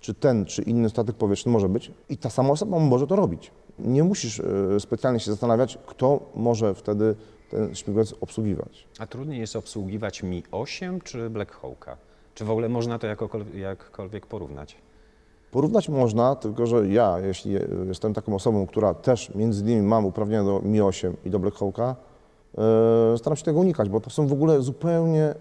czy 0.00 0.14
ten, 0.14 0.44
czy 0.44 0.62
inny 0.62 0.90
statek 0.90 1.16
powietrzny 1.16 1.52
może 1.52 1.68
być 1.68 1.92
i 2.08 2.16
ta 2.16 2.30
sama 2.30 2.50
osoba 2.50 2.78
może 2.78 3.06
to 3.06 3.16
robić. 3.16 3.50
Nie 3.84 4.04
musisz 4.04 4.40
e, 4.40 4.80
specjalnie 4.80 5.20
się 5.20 5.30
zastanawiać, 5.30 5.78
kto 5.86 6.20
może 6.34 6.74
wtedy 6.74 7.14
ten 7.50 7.74
śmigłowiec 7.74 8.14
obsługiwać. 8.20 8.86
A 8.98 9.06
trudniej 9.06 9.40
jest 9.40 9.56
obsługiwać 9.56 10.22
Mi 10.22 10.42
8 10.52 11.00
czy 11.00 11.30
Black 11.30 11.52
Hawka? 11.52 11.96
Czy 12.34 12.44
w 12.44 12.50
ogóle 12.50 12.68
można 12.68 12.98
to 12.98 13.06
jakkolwiek 13.54 14.26
porównać? 14.26 14.76
Porównać 15.50 15.88
można, 15.88 16.36
tylko 16.36 16.66
że 16.66 16.88
ja, 16.88 17.18
jeśli 17.18 17.52
jestem 17.88 18.14
taką 18.14 18.34
osobą, 18.34 18.66
która 18.66 18.94
też 18.94 19.34
między 19.34 19.62
innymi 19.62 19.82
mam 19.82 20.06
uprawnienia 20.06 20.44
do 20.44 20.60
Mi-8 20.64 21.12
i 21.24 21.30
do 21.30 21.38
Black 21.38 21.56
Hawka, 21.56 21.96
e, 22.58 23.18
staram 23.18 23.36
się 23.36 23.44
tego 23.44 23.60
unikać, 23.60 23.88
bo 23.88 24.00
to 24.00 24.10
są 24.10 24.26
w 24.26 24.32
ogóle 24.32 24.62
zupełnie 24.62 25.34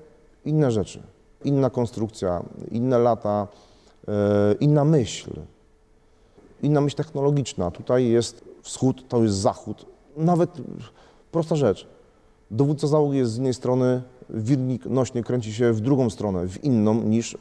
inne 0.45 0.71
rzeczy. 0.71 1.03
Inna 1.43 1.69
konstrukcja, 1.69 2.43
inne 2.71 2.99
lata, 2.99 3.47
e, 4.07 4.11
inna 4.59 4.85
myśl, 4.85 5.31
inna 6.63 6.81
myśl 6.81 6.95
technologiczna. 6.95 7.71
Tutaj 7.71 8.07
jest 8.07 8.43
wschód, 8.61 9.07
to 9.07 9.23
jest 9.23 9.35
zachód. 9.35 9.85
Nawet 10.17 10.49
prosta 11.31 11.55
rzecz. 11.55 11.87
Dowódca 12.51 12.87
załogi 12.87 13.17
jest 13.17 13.31
z 13.31 13.35
jednej 13.35 13.53
strony, 13.53 14.01
wirnik 14.29 14.85
nośny 14.85 15.23
kręci 15.23 15.53
się 15.53 15.73
w 15.73 15.81
drugą 15.81 16.09
stronę, 16.09 16.47
w 16.47 16.63
inną 16.63 16.93
niż 16.93 17.33
y, 17.33 17.37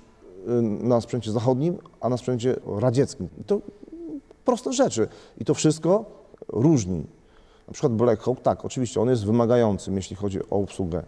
na 0.63 1.01
sprzęcie 1.01 1.33
zachodnim, 1.33 1.79
a 2.01 2.09
na 2.09 2.17
sprzęcie 2.17 2.57
radzieckim. 2.67 3.29
To 3.47 3.61
proste 4.45 4.73
rzeczy. 4.73 5.09
I 5.39 5.45
to 5.45 5.55
wszystko 5.55 6.05
różni. 6.49 7.07
Na 7.67 7.73
przykład 7.73 7.93
Black 7.93 8.23
Hawk, 8.23 8.41
tak, 8.41 8.65
oczywiście 8.65 9.01
on 9.01 9.09
jest 9.09 9.27
wymagającym, 9.27 9.97
jeśli 9.97 10.17
chodzi 10.17 10.41
o 10.51 10.57
obsługę, 10.57 11.03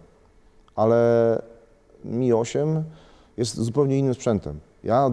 ale 0.76 1.42
Mi-8 2.04 2.82
jest 3.36 3.56
zupełnie 3.56 3.98
innym 3.98 4.14
sprzętem. 4.14 4.60
Ja 4.84 5.10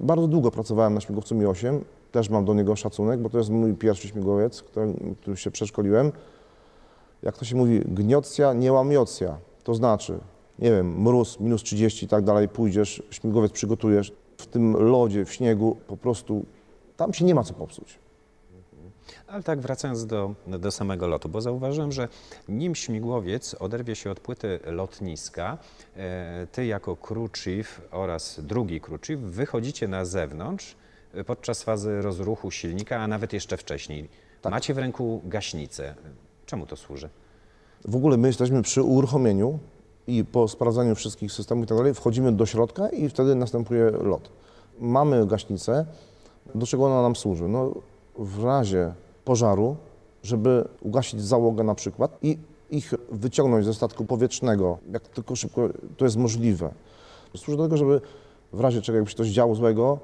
bardzo 0.00 0.28
długo 0.28 0.50
pracowałem 0.50 0.94
na 0.94 1.00
śmigłowcu 1.00 1.34
Mi-8, 1.34 1.80
też 2.12 2.28
mam 2.28 2.44
do 2.44 2.54
niego 2.54 2.76
szacunek, 2.76 3.20
bo 3.20 3.30
to 3.30 3.38
jest 3.38 3.50
mój 3.50 3.74
pierwszy 3.74 4.08
śmigłowiec, 4.08 4.62
który 5.20 5.36
się 5.36 5.50
przeszkoliłem. 5.50 6.12
Jak 7.22 7.38
to 7.38 7.44
się 7.44 7.56
mówi, 7.56 7.80
gniocja, 7.86 8.52
nie 8.52 8.72
łamiocja. 8.72 9.38
To 9.64 9.74
znaczy, 9.74 10.18
nie 10.58 10.70
wiem, 10.70 11.02
mróz, 11.02 11.40
minus 11.40 11.62
30 11.62 12.04
i 12.04 12.08
tak 12.08 12.24
dalej, 12.24 12.48
pójdziesz, 12.48 13.02
śmigłowiec 13.10 13.52
przygotujesz, 13.52 14.12
w 14.38 14.46
tym 14.46 14.72
lodzie, 14.76 15.24
w 15.24 15.32
śniegu, 15.32 15.76
po 15.86 15.96
prostu 15.96 16.44
tam 16.96 17.12
się 17.12 17.24
nie 17.24 17.34
ma 17.34 17.42
co 17.42 17.54
popsuć. 17.54 17.98
Ale 19.30 19.42
tak 19.42 19.60
wracając 19.60 20.06
do, 20.06 20.34
do 20.46 20.70
samego 20.70 21.06
lotu, 21.06 21.28
bo 21.28 21.40
zauważyłem, 21.40 21.92
że 21.92 22.08
nim 22.48 22.74
śmigłowiec 22.74 23.56
oderwie 23.58 23.96
się 23.96 24.10
od 24.10 24.20
płyty 24.20 24.60
lotniska, 24.66 25.58
e, 25.96 26.46
ty 26.52 26.66
jako 26.66 26.96
crew 26.96 27.30
chief 27.32 27.80
oraz 27.90 28.40
drugi 28.42 28.80
crew 28.80 29.00
chief 29.06 29.20
wychodzicie 29.20 29.88
na 29.88 30.04
zewnątrz 30.04 30.76
e, 31.14 31.24
podczas 31.24 31.62
fazy 31.62 32.02
rozruchu 32.02 32.50
silnika, 32.50 32.96
a 32.96 33.08
nawet 33.08 33.32
jeszcze 33.32 33.56
wcześniej. 33.56 34.08
Tak. 34.42 34.52
Macie 34.52 34.74
w 34.74 34.78
ręku 34.78 35.20
gaśnicę. 35.24 35.94
Czemu 36.46 36.66
to 36.66 36.76
służy? 36.76 37.08
W 37.84 37.96
ogóle 37.96 38.16
my 38.16 38.28
jesteśmy 38.28 38.62
przy 38.62 38.82
uruchomieniu 38.82 39.58
i 40.06 40.24
po 40.24 40.48
sprawdzaniu 40.48 40.94
wszystkich 40.94 41.32
systemów 41.32 41.64
i 41.64 41.68
tak 41.68 41.78
dalej, 41.78 41.94
wchodzimy 41.94 42.32
do 42.32 42.46
środka 42.46 42.88
i 42.88 43.08
wtedy 43.08 43.34
następuje 43.34 43.90
lot. 43.90 44.30
Mamy 44.78 45.26
gaśnicę, 45.26 45.86
do 46.54 46.66
czego 46.66 46.86
ona 46.86 47.02
nam 47.02 47.16
służy? 47.16 47.48
No, 47.48 47.74
w 48.18 48.44
razie 48.44 48.92
pożaru, 49.24 49.76
żeby 50.22 50.68
ugasić 50.82 51.22
załogę 51.22 51.64
na 51.64 51.74
przykład 51.74 52.18
i 52.22 52.38
ich 52.70 52.94
wyciągnąć 53.12 53.64
ze 53.64 53.74
statku 53.74 54.04
powietrznego, 54.04 54.78
jak 54.92 55.08
tylko 55.08 55.36
szybko 55.36 55.68
to 55.96 56.04
jest 56.04 56.16
możliwe. 56.16 56.74
Służy 57.36 57.56
do 57.56 57.62
tego, 57.62 57.76
żeby 57.76 58.00
w 58.52 58.60
razie 58.60 58.82
czego 58.82 58.96
jakby 58.96 59.10
się 59.10 59.16
coś 59.16 59.28
działo 59.28 59.54
złego, 59.54 59.98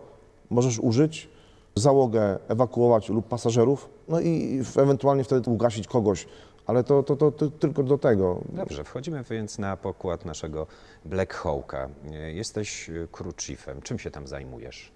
możesz 0.50 0.78
użyć 0.78 1.28
załogę 1.76 2.38
ewakuować 2.48 3.08
lub 3.08 3.28
pasażerów, 3.28 3.88
no 4.08 4.20
i 4.20 4.62
ewentualnie 4.76 5.24
wtedy 5.24 5.50
ugasić 5.50 5.86
kogoś, 5.86 6.26
ale 6.66 6.84
to, 6.84 7.02
to, 7.02 7.16
to, 7.16 7.32
to 7.32 7.50
tylko 7.50 7.82
do 7.82 7.98
tego. 7.98 8.40
Dobrze, 8.48 8.84
wchodzimy 8.84 9.22
więc 9.30 9.58
na 9.58 9.76
pokład 9.76 10.24
naszego 10.24 10.66
Black 11.04 11.34
Hawka. 11.34 11.88
Jesteś 12.34 12.90
e, 12.90 13.08
crew 13.12 13.36
chiefem. 13.36 13.82
Czym 13.82 13.98
się 13.98 14.10
tam 14.10 14.26
zajmujesz? 14.26 14.92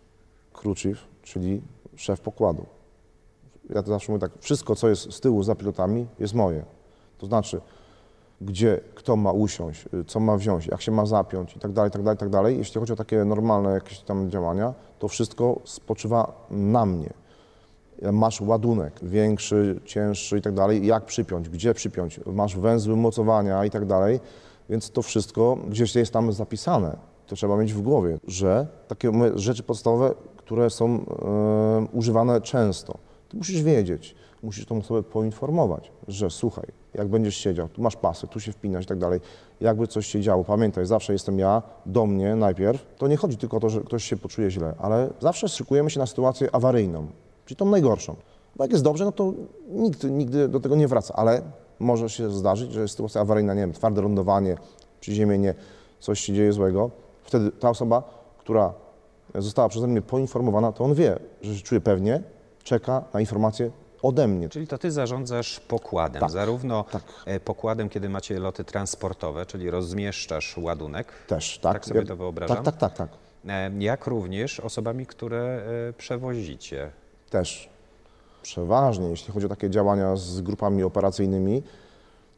crew 0.53 0.79
chief, 0.79 1.07
czyli 1.23 1.63
szef 1.97 2.21
pokładu. 2.21 2.67
Ja 3.75 3.83
to 3.83 3.89
zawsze 3.89 4.13
mówię 4.13 4.21
tak, 4.21 4.33
wszystko 4.41 4.77
co 4.77 4.89
jest 4.89 5.13
z 5.13 5.21
tyłu 5.21 5.43
za 5.43 5.55
pilotami 5.55 6.07
jest 6.19 6.35
moje. 6.35 6.65
To 7.19 7.27
znaczy, 7.27 7.61
gdzie 8.41 8.81
kto 8.95 9.17
ma 9.17 9.33
usiąść, 9.33 9.85
y, 9.95 10.05
co 10.05 10.21
ma 10.21 10.37
wziąć, 10.37 10.67
jak 10.67 10.83
się 10.83 10.93
ma 10.93 11.07
zapiąć 11.07 11.57
i 11.57 11.61
tak 11.61 11.73
dalej, 11.73 11.91
tak 11.91 12.03
dalej, 12.03 12.19
tak 12.19 12.29
dalej. 12.29 12.59
Jeśli 12.59 12.81
chodzi 12.81 12.93
o 12.93 12.97
takie 12.97 13.25
normalne 13.25 13.71
jakieś 13.71 14.01
tam 14.01 14.31
działania, 14.31 14.75
to 14.99 15.09
wszystko 15.09 15.61
spoczywa 15.65 16.47
na 16.51 16.87
mnie. 16.87 17.11
Masz 18.13 18.41
ładunek 18.41 18.93
większy, 19.03 19.81
cięższy 19.85 20.39
i 20.39 20.43
tak 20.43 20.55
dalej, 20.55 20.87
jak 20.87 21.05
przypiąć, 21.05 21.49
gdzie 21.49 21.75
przypiąć, 21.75 22.21
masz 22.27 22.57
węzły 22.57 22.97
mocowania 22.97 23.65
i 23.65 23.71
tak 23.71 23.87
dalej, 23.87 24.21
więc 24.71 24.91
to 24.91 25.03
wszystko 25.03 25.59
gdzieś 25.69 25.95
jest 25.95 26.13
tam 26.13 26.33
zapisane. 26.33 26.97
To 27.27 27.37
trzeba 27.37 27.57
mieć 27.57 27.73
w 27.73 27.81
głowie, 27.81 28.19
że 28.27 28.67
takie 28.89 29.13
rzeczy 29.35 29.63
podstawowe, 29.63 30.15
które 30.37 30.71
są 30.71 30.87
e, 30.87 31.87
używane 31.93 32.41
często, 32.41 32.99
ty 33.31 33.37
musisz 33.37 33.63
wiedzieć, 33.63 34.15
musisz 34.43 34.67
tą 34.67 34.79
osobę 34.79 35.03
poinformować, 35.03 35.93
że 36.09 36.31
słuchaj, 36.31 36.67
jak 36.95 37.09
będziesz 37.09 37.37
siedział, 37.37 37.69
tu 37.69 37.83
masz 37.83 37.97
pasy, 37.97 38.27
tu 38.27 38.41
się 38.41 38.53
wpinasz 38.53 38.85
i 38.85 38.87
tak 38.87 38.99
dalej, 38.99 39.21
jakby 39.61 39.87
coś 39.87 40.07
się 40.07 40.21
działo, 40.21 40.45
pamiętaj, 40.45 40.87
zawsze 40.87 41.13
jestem 41.13 41.39
ja, 41.39 41.63
do 41.87 42.07
mnie 42.07 42.37
najpierw, 42.37 42.87
to 42.99 43.09
nie 43.09 43.17
chodzi 43.17 43.37
tylko 43.37 43.57
o 43.57 43.61
to, 43.61 43.71
że 43.71 43.81
ktoś 43.81 44.05
się 44.05 44.17
poczuje 44.17 44.51
źle, 44.51 44.75
ale 44.79 45.11
zawsze 45.21 45.49
szykujemy 45.49 45.91
się 45.91 46.01
na 46.01 46.07
sytuację 46.07 46.55
awaryjną, 46.55 47.07
czyli 47.47 47.57
tą 47.57 47.65
najgorszą. 47.71 48.17
Bo 48.57 48.65
jak 48.65 48.71
jest 48.71 48.85
dobrze, 48.85 49.05
no 49.05 49.13
to 49.13 49.33
nikt 49.69 50.05
nigdy 50.05 50.49
do 50.49 50.61
tego 50.61 50.77
nie 50.77 50.89
wraca, 50.89 51.15
ale 51.15 51.43
może 51.79 52.09
się 52.09 52.31
zdarzyć, 52.31 52.73
że 52.73 52.81
jest 52.81 52.93
sytuacja 52.93 53.21
awaryjna, 53.21 53.55
nie 53.55 53.61
wiem, 53.61 53.73
twarde 53.73 54.03
lądowanie, 54.03 54.57
przyziemienie, 55.01 55.55
coś 56.01 56.21
się 56.21 56.33
dzieje 56.33 56.53
złego. 56.53 56.91
Wtedy 57.25 57.51
ta 57.51 57.71
osoba, 57.71 58.03
która 58.39 58.75
została 59.35 59.69
przeze 59.69 59.87
mnie 59.87 60.03
poinformowana, 60.03 60.73
to 60.73 60.85
on 60.85 60.95
wie, 60.95 61.19
że 61.43 61.57
się 61.57 61.63
czuje 61.63 61.81
pewnie, 61.81 62.23
czeka 62.71 63.05
na 63.15 63.21
informację 63.21 63.71
ode 64.03 64.29
mnie. 64.29 64.49
Czyli 64.49 64.67
to 64.67 64.79
ty 64.79 64.91
zarządzasz 64.91 65.61
pokładem, 65.61 66.21
Tak, 66.21 66.31
zarówno 66.31 66.85
tak. 66.91 67.03
e, 67.27 67.41
pokładem, 67.41 67.89
kiedy 67.89 68.09
macie 68.09 68.39
loty 68.39 68.65
transportowe, 68.65 69.47
czyli 69.47 69.71
rozmieszczasz 69.71 70.57
ładunek, 70.59 71.13
Też, 71.27 71.59
tak? 71.59 71.73
Tak 71.73 71.85
sobie 71.85 72.01
Ja- 72.01 72.07
to 72.07 72.17
wyobrażam? 72.17 72.57
Tak, 72.57 72.65
tak, 72.65 72.77
tak, 72.77 73.09
tak. 73.09 73.19
e, 73.49 73.71
jak 73.79 74.07
również 74.07 74.61
osobami, 74.61 75.07
które 75.07 75.63
e, 75.89 75.93
przewozicie. 75.93 76.91
Też. 77.31 77.69
Przeważnie, 78.43 79.09
jeśli 79.09 79.33
chodzi 79.33 79.47
o 79.47 79.49
takie 79.49 79.71
działania 79.71 80.17
z 80.17 80.41
grupami 80.41 80.83
operacyjnymi, 80.83 81.63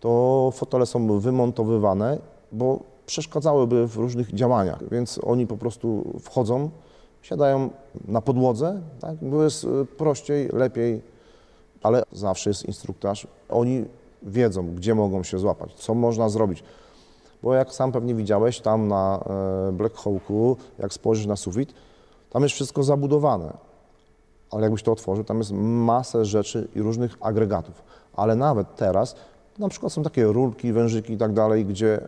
to 0.00 0.50
fotele 0.54 0.86
są 0.86 1.20
wymontowywane, 1.20 2.18
bo 2.52 2.80
przeszkadzałyby 3.06 3.86
w 3.86 3.96
różnych 3.96 4.34
działaniach, 4.34 4.88
więc 4.90 5.20
oni 5.24 5.46
po 5.46 5.56
prostu 5.56 6.12
wchodzą, 6.20 6.70
siadają 7.22 7.70
na 8.08 8.20
podłodze, 8.20 8.80
tak, 9.00 9.16
bo 9.22 9.44
jest 9.44 9.64
y, 9.64 9.68
prościej, 9.84 10.48
lepiej, 10.52 11.02
ale 11.82 12.02
zawsze 12.12 12.50
jest 12.50 12.64
instruktaż. 12.64 13.26
Oni 13.48 13.84
wiedzą, 14.22 14.74
gdzie 14.74 14.94
mogą 14.94 15.22
się 15.22 15.38
złapać, 15.38 15.74
co 15.74 15.94
można 15.94 16.28
zrobić. 16.28 16.64
Bo 17.42 17.54
jak 17.54 17.74
sam 17.74 17.92
pewnie 17.92 18.14
widziałeś, 18.14 18.60
tam 18.60 18.88
na 18.88 19.24
e, 19.68 19.72
Black 19.72 19.96
Hawku, 19.96 20.56
jak 20.78 20.92
spojrzysz 20.92 21.26
na 21.26 21.36
sufit, 21.36 21.74
tam 22.30 22.42
jest 22.42 22.54
wszystko 22.54 22.82
zabudowane 22.82 23.52
ale 24.52 24.62
jakbyś 24.62 24.82
to 24.82 24.92
otworzył, 24.92 25.24
tam 25.24 25.38
jest 25.38 25.52
masę 25.54 26.24
rzeczy 26.24 26.68
i 26.74 26.82
różnych 26.82 27.16
agregatów. 27.20 27.82
Ale 28.16 28.36
nawet 28.36 28.76
teraz, 28.76 29.16
na 29.58 29.68
przykład 29.68 29.92
są 29.92 30.02
takie 30.02 30.24
rurki, 30.24 30.72
wężyki 30.72 31.12
i 31.12 31.16
tak 31.16 31.32
dalej, 31.32 31.66
gdzie 31.66 32.00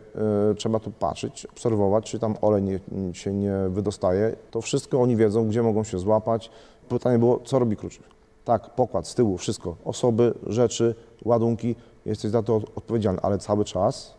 y, 0.51 0.55
trzeba 0.55 0.79
tu 0.79 0.91
patrzeć, 0.91 1.45
obserwować, 1.45 2.11
czy 2.11 2.19
tam 2.19 2.35
olej 2.41 2.63
nie, 2.63 2.79
się 3.13 3.33
nie 3.33 3.53
wydostaje. 3.69 4.35
To 4.51 4.61
wszystko 4.61 5.01
oni 5.01 5.15
wiedzą, 5.15 5.47
gdzie 5.47 5.63
mogą 5.63 5.83
się 5.83 5.99
złapać. 5.99 6.49
Pytanie 6.89 7.19
było, 7.19 7.39
co 7.45 7.59
robi 7.59 7.77
kluczyk? 7.77 8.03
Tak, 8.45 8.75
pokład 8.75 9.07
z 9.07 9.15
tyłu, 9.15 9.37
wszystko. 9.37 9.75
Osoby, 9.85 10.33
rzeczy, 10.47 10.95
ładunki, 11.25 11.75
jesteś 12.05 12.31
za 12.31 12.43
to 12.43 12.55
od- 12.55 12.77
odpowiedzialny, 12.77 13.19
ale 13.21 13.37
cały 13.37 13.65
czas 13.65 14.13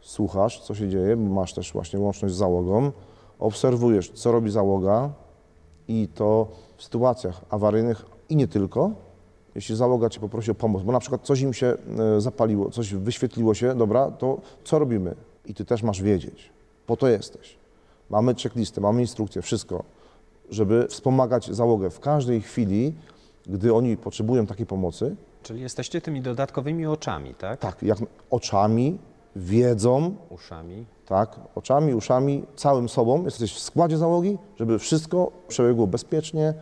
słuchasz, 0.00 0.60
co 0.60 0.74
się 0.74 0.88
dzieje, 0.88 1.16
masz 1.16 1.54
też 1.54 1.72
właśnie 1.72 1.98
łączność 1.98 2.34
z 2.34 2.38
załogą, 2.38 2.92
obserwujesz, 3.38 4.10
co 4.10 4.32
robi 4.32 4.50
załoga, 4.50 5.10
i 5.88 6.08
to 6.14 6.48
w 6.76 6.82
sytuacjach 6.82 7.40
awaryjnych 7.50 8.06
i 8.28 8.36
nie 8.36 8.48
tylko, 8.48 8.90
jeśli 9.54 9.76
załoga 9.76 10.08
Cię 10.10 10.20
poprosi 10.20 10.50
o 10.50 10.54
pomoc, 10.54 10.82
bo 10.82 10.92
na 10.92 11.00
przykład 11.00 11.22
coś 11.22 11.40
im 11.40 11.54
się 11.54 11.66
e, 12.16 12.20
zapaliło, 12.20 12.70
coś 12.70 12.94
wyświetliło 12.94 13.54
się, 13.54 13.74
dobra, 13.74 14.10
to 14.10 14.40
co 14.64 14.78
robimy? 14.78 15.14
I 15.46 15.54
Ty 15.54 15.64
też 15.64 15.82
masz 15.82 16.02
wiedzieć, 16.02 16.50
po 16.86 16.96
to 16.96 17.08
jesteś. 17.08 17.56
Mamy 18.10 18.34
checklistę, 18.34 18.80
mamy 18.80 19.00
instrukcję, 19.00 19.42
wszystko, 19.42 19.84
żeby 20.50 20.86
wspomagać 20.88 21.50
załogę 21.50 21.90
w 21.90 22.00
każdej 22.00 22.40
chwili, 22.40 22.94
gdy 23.46 23.74
oni 23.74 23.96
potrzebują 23.96 24.46
takiej 24.46 24.66
pomocy, 24.66 25.16
Czyli 25.42 25.60
jesteście 25.60 26.00
tymi 26.00 26.22
dodatkowymi 26.22 26.86
oczami, 26.86 27.34
tak? 27.34 27.60
tak, 27.60 27.82
jak 27.82 27.98
oczami, 28.30 28.98
wiedzą, 29.36 30.14
Uszami. 30.30 30.84
tak, 31.06 31.40
oczami, 31.54 31.94
uszami, 31.94 32.44
całym 32.56 32.88
sobą, 32.88 33.24
jesteś 33.24 33.54
w 33.54 33.58
składzie 33.58 33.96
załogi, 33.98 34.38
żeby 34.56 34.78
wszystko 34.78 35.30
przebiegło 35.48 35.86
bezpiecznie, 35.86 36.54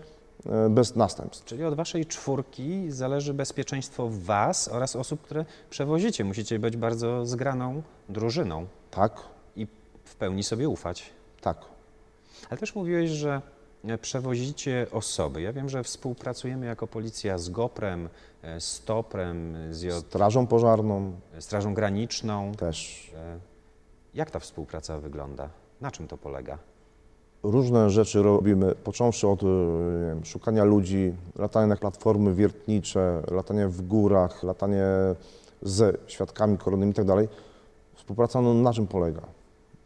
bez 0.71 0.97
następstw. 0.97 1.45
Czyli 1.45 1.65
od 1.65 1.75
waszej 1.75 2.07
czwórki 2.07 2.91
zależy 2.91 3.35
bezpieczeństwo 3.35 4.09
was 4.11 4.69
oraz 4.69 4.97
osób, 4.97 5.23
które 5.23 5.45
przewozicie. 5.71 6.25
Musicie 6.25 6.59
być 6.59 6.77
bardzo 6.77 7.27
zgraną 7.27 7.83
drużyną 8.09 8.67
Tak, 8.91 9.21
i 9.57 9.67
w 10.05 10.15
pełni 10.17 10.43
sobie 10.43 10.69
ufać. 10.69 11.11
tak. 11.41 11.59
Ale 12.51 12.59
też 12.59 12.75
mówiłeś, 12.75 13.11
że 13.11 13.43
e, 13.85 13.99
przewozicie 13.99 14.87
osoby. 14.93 15.43
Ja 15.43 15.53
wiem, 15.53 15.69
że 15.69 15.83
współpracujemy 15.83 16.67
jako 16.67 16.87
policja 16.87 17.39
z 17.39 17.49
GOPRem, 17.49 18.09
e, 18.43 18.61
z 18.61 18.81
TOPRem, 18.85 19.57
z 19.71 19.83
J- 19.83 19.95
Strażą 20.07 20.47
pożarną 20.47 21.13
Strażą 21.41 21.75
Graniczną. 21.75 22.53
też. 22.55 23.11
E, 23.17 23.39
Jak 24.15 24.31
ta 24.31 24.39
współpraca 24.39 24.99
wygląda? 24.99 25.49
Na 25.81 25.91
czym 25.91 26.09
to 26.09 26.19
polega? 26.19 26.59
Różne 27.43 27.91
rzeczy 27.91 28.23
robimy, 28.23 28.75
począwszy 28.75 29.29
od 29.29 29.43
e, 29.43 29.47
wiem, 30.09 30.25
szukania 30.25 30.65
ludzi, 30.65 31.13
latania 31.39 31.67
na 31.67 31.77
platformy 31.77 32.35
wiertnicze, 32.35 33.23
latanie 33.31 33.69
w 33.69 33.83
górach, 33.83 34.43
latanie 34.43 34.85
ze 35.63 35.93
świadkami 36.07 36.59
koronnymi 36.59 36.93
i 36.93 36.95
tak 36.95 37.05
dalej. 37.05 37.29
Współpraca 37.95 38.41
no, 38.41 38.55
na 38.55 38.73
czym 38.73 38.87
polega? 38.87 39.23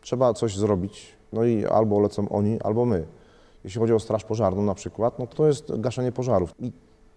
Trzeba 0.01 0.35
coś 0.35 0.57
zrobić, 0.57 1.13
no 1.33 1.45
i 1.45 1.67
albo 1.67 2.01
lecą 2.01 2.29
oni, 2.29 2.61
albo 2.61 2.85
my. 2.85 3.05
Jeśli 3.65 3.81
chodzi 3.81 3.93
o 3.93 4.01
straż 4.01 4.25
pożarną 4.25 4.63
na 4.63 4.75
przykład, 4.75 5.19
no 5.19 5.27
to 5.27 5.47
jest 5.47 5.81
gaszenie 5.81 6.13
pożarów. 6.13 6.55
I 6.59 6.73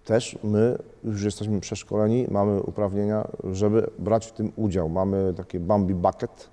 też 0.06 0.38
my 0.43 0.78
już 1.04 1.24
jesteśmy 1.24 1.60
przeszkoleni, 1.60 2.28
mamy 2.32 2.62
uprawnienia, 2.62 3.28
żeby 3.52 3.89
brać 4.00 4.26
w 4.26 4.32
tym 4.32 4.52
udział. 4.56 4.89
Mamy 4.89 5.34
takie 5.38 5.60
Bambi 5.60 5.96
Bucket, 5.96 6.50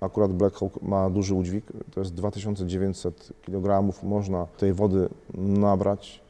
Akurat 0.00 0.32
Black 0.32 0.56
Hawk 0.56 0.82
ma 0.82 1.10
duży 1.10 1.34
udźwig, 1.34 1.64
to 1.94 2.00
jest 2.00 2.14
2900 2.14 3.32
kg, 3.42 3.92
można 4.02 4.46
tej 4.46 4.72
wody 4.72 5.08
nabrać 5.34 6.20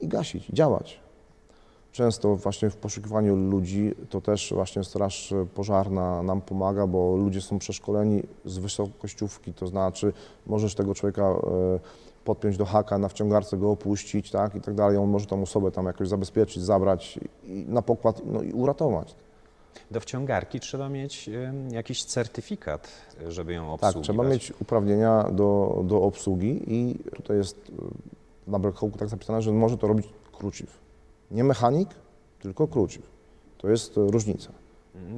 i 0.00 0.08
gasić, 0.08 0.46
działać. 0.46 1.00
Często 1.92 2.36
właśnie 2.36 2.70
w 2.70 2.76
poszukiwaniu 2.76 3.36
ludzi 3.36 3.94
to 4.10 4.20
też 4.20 4.52
właśnie 4.54 4.84
Straż 4.84 5.34
Pożarna 5.54 6.22
nam 6.22 6.40
pomaga, 6.40 6.86
bo 6.86 7.16
ludzie 7.16 7.40
są 7.40 7.58
przeszkoleni 7.58 8.22
z 8.44 8.58
wysokościówki, 8.58 9.52
to 9.52 9.66
znaczy 9.66 10.12
możesz 10.46 10.74
tego 10.74 10.94
człowieka 10.94 11.22
e, 11.22 11.36
podpiąć 12.24 12.56
do 12.56 12.64
haka, 12.64 12.98
na 12.98 13.08
wciągarce 13.08 13.56
go 13.56 13.70
opuścić, 13.70 14.30
tak, 14.30 14.54
i 14.54 14.60
tak 14.60 14.74
dalej. 14.74 14.96
On 14.96 15.08
może 15.08 15.26
tą 15.26 15.42
osobę 15.42 15.70
tam 15.70 15.86
jakoś 15.86 16.08
zabezpieczyć, 16.08 16.62
zabrać 16.62 17.20
na 17.66 17.82
pokład 17.82 18.22
no, 18.26 18.42
i 18.42 18.52
uratować. 18.52 19.14
Do 19.90 20.00
wciągarki 20.00 20.60
trzeba 20.60 20.88
mieć 20.88 21.28
e, 21.28 21.52
jakiś 21.70 22.04
certyfikat, 22.04 22.88
żeby 23.28 23.52
ją 23.52 23.64
Tak, 23.64 23.72
obsługiwać. 23.74 24.04
trzeba 24.04 24.24
mieć 24.24 24.52
uprawnienia 24.60 25.22
do, 25.32 25.80
do 25.86 26.02
obsługi 26.02 26.62
i 26.66 26.94
tutaj 27.16 27.36
jest 27.36 27.56
y, 27.68 27.72
na 28.50 28.58
Black 28.58 28.78
Hawku 28.78 28.98
tak 28.98 29.08
zapisane, 29.08 29.42
że 29.42 29.52
może 29.52 29.78
to 29.78 29.86
robić 29.86 30.06
kruciw. 30.32 30.78
Nie 31.30 31.44
mechanik, 31.44 31.88
tylko 32.40 32.68
kruciw. 32.68 33.02
To 33.58 33.68
jest 33.68 33.98
y, 33.98 34.10
różnica. 34.10 34.52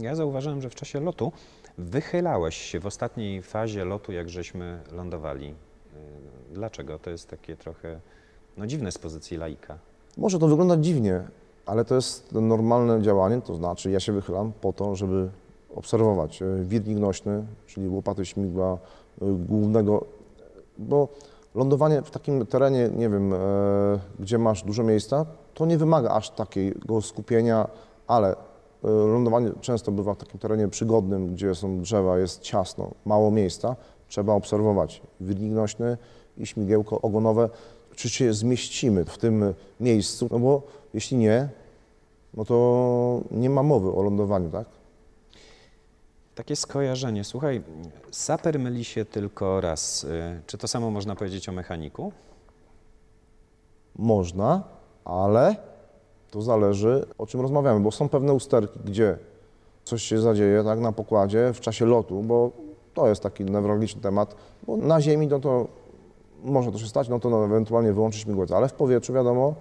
Ja 0.00 0.14
zauważyłem, 0.14 0.62
że 0.62 0.70
w 0.70 0.74
czasie 0.74 1.00
lotu 1.00 1.32
wychylałeś 1.78 2.56
się 2.56 2.80
w 2.80 2.86
ostatniej 2.86 3.42
fazie 3.42 3.84
lotu, 3.84 4.12
jak 4.12 4.28
żeśmy 4.28 4.80
lądowali. 4.92 5.54
Dlaczego? 6.52 6.98
To 6.98 7.10
jest 7.10 7.28
takie 7.30 7.56
trochę 7.56 8.00
no, 8.56 8.66
dziwne 8.66 8.92
z 8.92 8.98
pozycji 8.98 9.36
laika. 9.36 9.78
Może 10.16 10.38
to 10.38 10.48
wyglądać 10.48 10.84
dziwnie, 10.84 11.22
ale 11.66 11.84
to 11.84 11.94
jest 11.94 12.32
normalne 12.32 13.02
działanie, 13.02 13.40
to 13.40 13.54
znaczy 13.54 13.90
ja 13.90 14.00
się 14.00 14.12
wychylam 14.12 14.52
po 14.60 14.72
to, 14.72 14.96
żeby 14.96 15.30
obserwować 15.74 16.42
y, 16.42 16.64
wirnik 16.64 16.98
nośny, 16.98 17.44
czyli 17.66 17.88
łopaty 17.88 18.26
śmigła 18.26 18.78
y, 19.22 19.26
głównego, 19.48 20.04
bo 20.78 21.08
Lądowanie 21.54 22.02
w 22.02 22.10
takim 22.10 22.46
terenie, 22.46 22.90
nie 22.96 23.08
wiem, 23.08 23.32
e, 23.32 23.36
gdzie 24.20 24.38
masz 24.38 24.62
dużo 24.62 24.82
miejsca, 24.82 25.26
to 25.54 25.66
nie 25.66 25.78
wymaga 25.78 26.10
aż 26.10 26.30
takiego 26.30 27.02
skupienia, 27.02 27.68
ale 28.06 28.32
e, 28.32 28.36
lądowanie 28.84 29.50
często 29.60 29.92
bywa 29.92 30.14
w 30.14 30.16
takim 30.16 30.40
terenie 30.40 30.68
przygodnym, 30.68 31.26
gdzie 31.34 31.54
są 31.54 31.80
drzewa, 31.80 32.18
jest 32.18 32.40
ciasno, 32.40 32.90
mało 33.04 33.30
miejsca. 33.30 33.76
Trzeba 34.08 34.32
obserwować 34.32 35.02
wirnik 35.20 35.52
nośny 35.52 35.98
i 36.38 36.46
śmigiełko 36.46 37.00
ogonowe, 37.00 37.48
czy 37.96 38.10
się 38.10 38.32
zmieścimy 38.32 39.04
w 39.04 39.18
tym 39.18 39.54
miejscu, 39.80 40.28
no 40.30 40.38
bo 40.38 40.62
jeśli 40.94 41.16
nie, 41.16 41.48
no 42.34 42.44
to 42.44 43.20
nie 43.30 43.50
ma 43.50 43.62
mowy 43.62 43.92
o 43.92 44.02
lądowaniu, 44.02 44.50
tak? 44.50 44.66
Takie 46.34 46.56
skojarzenie. 46.56 47.24
Słuchaj, 47.24 47.62
saper 48.10 48.58
myli 48.58 48.84
się 48.84 49.04
tylko 49.04 49.60
raz. 49.60 50.04
Y, 50.04 50.40
Czy 50.46 50.58
to 50.58 50.68
samo 50.68 50.90
można 50.90 51.16
powiedzieć 51.16 51.48
o 51.48 51.52
mechaniku? 51.52 52.12
Można, 53.96 54.62
ale 55.04 55.56
to 56.30 56.42
zależy 56.42 57.06
o 57.18 57.26
czym 57.26 57.40
rozmawiamy, 57.40 57.80
bo 57.80 57.90
są 57.90 58.08
pewne 58.08 58.32
usterki, 58.32 58.78
gdzie 58.84 59.18
coś 59.84 60.02
się 60.02 60.20
zadzieje 60.20 60.64
tak 60.64 60.80
na 60.80 60.92
pokładzie 60.92 61.52
w 61.54 61.60
czasie 61.60 61.86
lotu, 61.86 62.22
bo 62.22 62.50
to 62.94 63.08
jest 63.08 63.22
taki 63.22 63.44
newralgiczny 63.44 64.00
temat, 64.02 64.34
bo 64.66 64.76
na 64.76 65.00
ziemi 65.00 65.26
no 65.26 65.40
to 65.40 65.68
może 66.44 66.72
to 66.72 66.78
się 66.78 66.86
stać, 66.86 67.08
no 67.08 67.20
to 67.20 67.30
no, 67.30 67.44
ewentualnie 67.44 67.92
wyłączyć 67.92 68.22
śmigłowiec, 68.22 68.52
ale 68.52 68.68
w 68.68 68.72
powietrzu 68.72 69.12
wiadomo, 69.12 69.54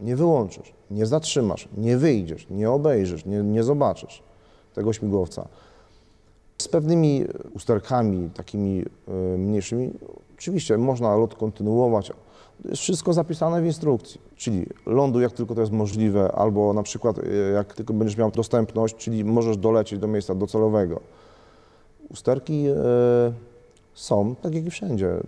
nie 0.00 0.16
wyłączysz, 0.16 0.72
nie 0.90 1.06
zatrzymasz, 1.06 1.68
nie 1.76 1.96
wyjdziesz, 1.96 2.46
nie 2.50 2.70
obejrzysz, 2.70 3.24
nie, 3.24 3.42
nie 3.42 3.62
zobaczysz 3.62 4.22
tego 4.74 4.92
śmigłowca. 4.92 5.48
Z 6.58 6.68
pewnymi 6.68 7.24
usterkami 7.54 8.30
takimi 8.30 8.84
y, 9.34 9.38
mniejszymi, 9.38 9.90
oczywiście 10.34 10.78
można 10.78 11.16
lot 11.16 11.34
kontynuować. 11.34 12.12
Jest 12.64 12.82
wszystko 12.82 13.12
zapisane 13.12 13.62
w 13.62 13.66
instrukcji, 13.66 14.20
czyli 14.36 14.66
lądu 14.86 15.20
jak 15.20 15.32
tylko 15.32 15.54
to 15.54 15.60
jest 15.60 15.72
możliwe, 15.72 16.32
albo 16.32 16.72
na 16.72 16.82
przykład 16.82 17.18
y, 17.18 17.52
jak 17.54 17.74
tylko 17.74 17.92
będziesz 17.92 18.16
miał 18.16 18.30
dostępność, 18.30 18.96
czyli 18.96 19.24
możesz 19.24 19.56
dolecieć 19.56 19.98
do 19.98 20.06
miejsca 20.06 20.34
docelowego. 20.34 21.00
Usterki 22.10 22.68
y, 22.68 22.74
są, 23.94 24.34
tak 24.34 24.54
jak 24.54 24.66
i 24.66 24.70
wszędzie. 24.70 25.20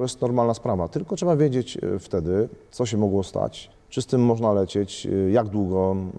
To 0.00 0.04
jest 0.04 0.20
normalna 0.20 0.54
sprawa, 0.54 0.88
tylko 0.88 1.16
trzeba 1.16 1.36
wiedzieć 1.36 1.76
y, 1.76 1.98
wtedy, 1.98 2.48
co 2.70 2.86
się 2.86 2.96
mogło 2.96 3.22
stać, 3.22 3.70
czy 3.88 4.02
z 4.02 4.06
tym 4.06 4.24
można 4.24 4.52
lecieć, 4.52 5.06
y, 5.06 5.30
jak 5.30 5.48
długo. 5.48 5.90
Mm. 5.92 6.14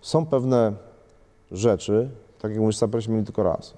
Są 0.00 0.26
pewne 0.26 0.72
rzeczy, 1.52 2.10
tak 2.40 2.50
jak 2.50 2.60
mówisz, 2.60 2.76
saperzy 2.76 3.22
tylko 3.24 3.42
raz. 3.42 3.74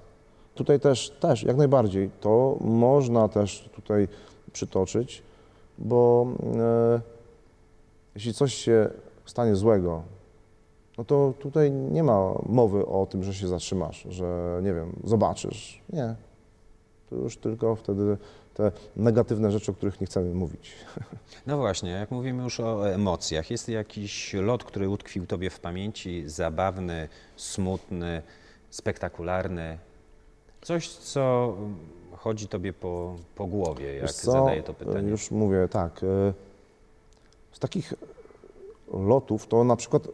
Tutaj 0.55 0.79
też, 0.79 1.09
też 1.09 1.43
jak 1.43 1.57
najbardziej, 1.57 2.09
to 2.21 2.57
można 2.61 3.29
też 3.29 3.69
tutaj 3.75 4.07
przytoczyć, 4.53 5.23
bo 5.77 6.27
e, 6.55 7.01
jeśli 8.15 8.33
coś 8.33 8.53
się 8.53 8.89
stanie 9.25 9.55
złego, 9.55 10.01
no 10.97 11.03
to 11.03 11.33
tutaj 11.39 11.71
nie 11.71 12.03
ma 12.03 12.33
mowy 12.45 12.85
o 12.85 13.05
tym, 13.05 13.23
że 13.23 13.33
się 13.33 13.47
zatrzymasz, 13.47 14.07
że 14.09 14.59
nie 14.63 14.73
wiem, 14.73 14.95
zobaczysz. 15.03 15.81
Nie. 15.93 16.15
To 17.09 17.15
już 17.15 17.37
tylko 17.37 17.75
wtedy 17.75 18.17
te 18.53 18.71
negatywne 18.95 19.51
rzeczy, 19.51 19.71
o 19.71 19.73
których 19.73 20.01
nie 20.01 20.07
chcemy 20.07 20.33
mówić. 20.33 20.71
No 21.47 21.57
właśnie, 21.57 21.89
jak 21.91 22.11
mówimy 22.11 22.43
już 22.43 22.59
o 22.59 22.89
emocjach, 22.91 23.51
jest 23.51 23.69
jakiś 23.69 24.33
lot, 24.33 24.63
który 24.63 24.89
utkwił 24.89 25.25
Tobie 25.25 25.49
w 25.49 25.59
pamięci, 25.59 26.23
zabawny, 26.29 27.09
smutny, 27.35 28.21
spektakularny, 28.69 29.77
coś, 30.61 30.89
co 30.89 31.53
mm, 31.57 31.75
chodzi 32.11 32.47
Tobie 32.47 32.73
po, 32.73 33.15
po 33.35 33.45
głowie, 33.45 33.95
jak 33.95 34.11
co, 34.11 34.31
zadaję 34.31 34.63
to 34.63 34.73
pytanie. 34.73 35.09
Już 35.09 35.31
mówię 35.31 35.67
tak. 35.67 36.03
e, 36.03 36.33
Z 37.51 37.59
takich 37.59 37.93
lotów 38.93 39.47
to 39.47 39.63
na 39.63 39.75
przykład 39.75 40.07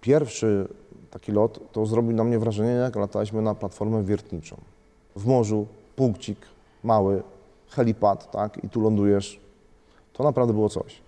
pierwszy 0.00 0.68
taki 1.10 1.32
lot 1.32 1.72
to 1.72 1.86
zrobił 1.86 2.12
na 2.12 2.24
mnie 2.24 2.38
wrażenie, 2.38 2.70
jak 2.70 2.96
lataliśmy 2.96 3.42
na 3.42 3.54
platformę 3.54 4.04
wiertniczą. 4.04 4.56
W 5.16 5.26
morzu, 5.26 5.66
punkcik, 5.96 6.38
mały, 6.84 7.22
helipad, 7.70 8.30
tak, 8.30 8.64
i 8.64 8.68
tu 8.68 8.80
lądujesz. 8.80 9.40
To 10.12 10.24
naprawdę 10.24 10.52
było 10.52 10.68
coś. 10.68 11.00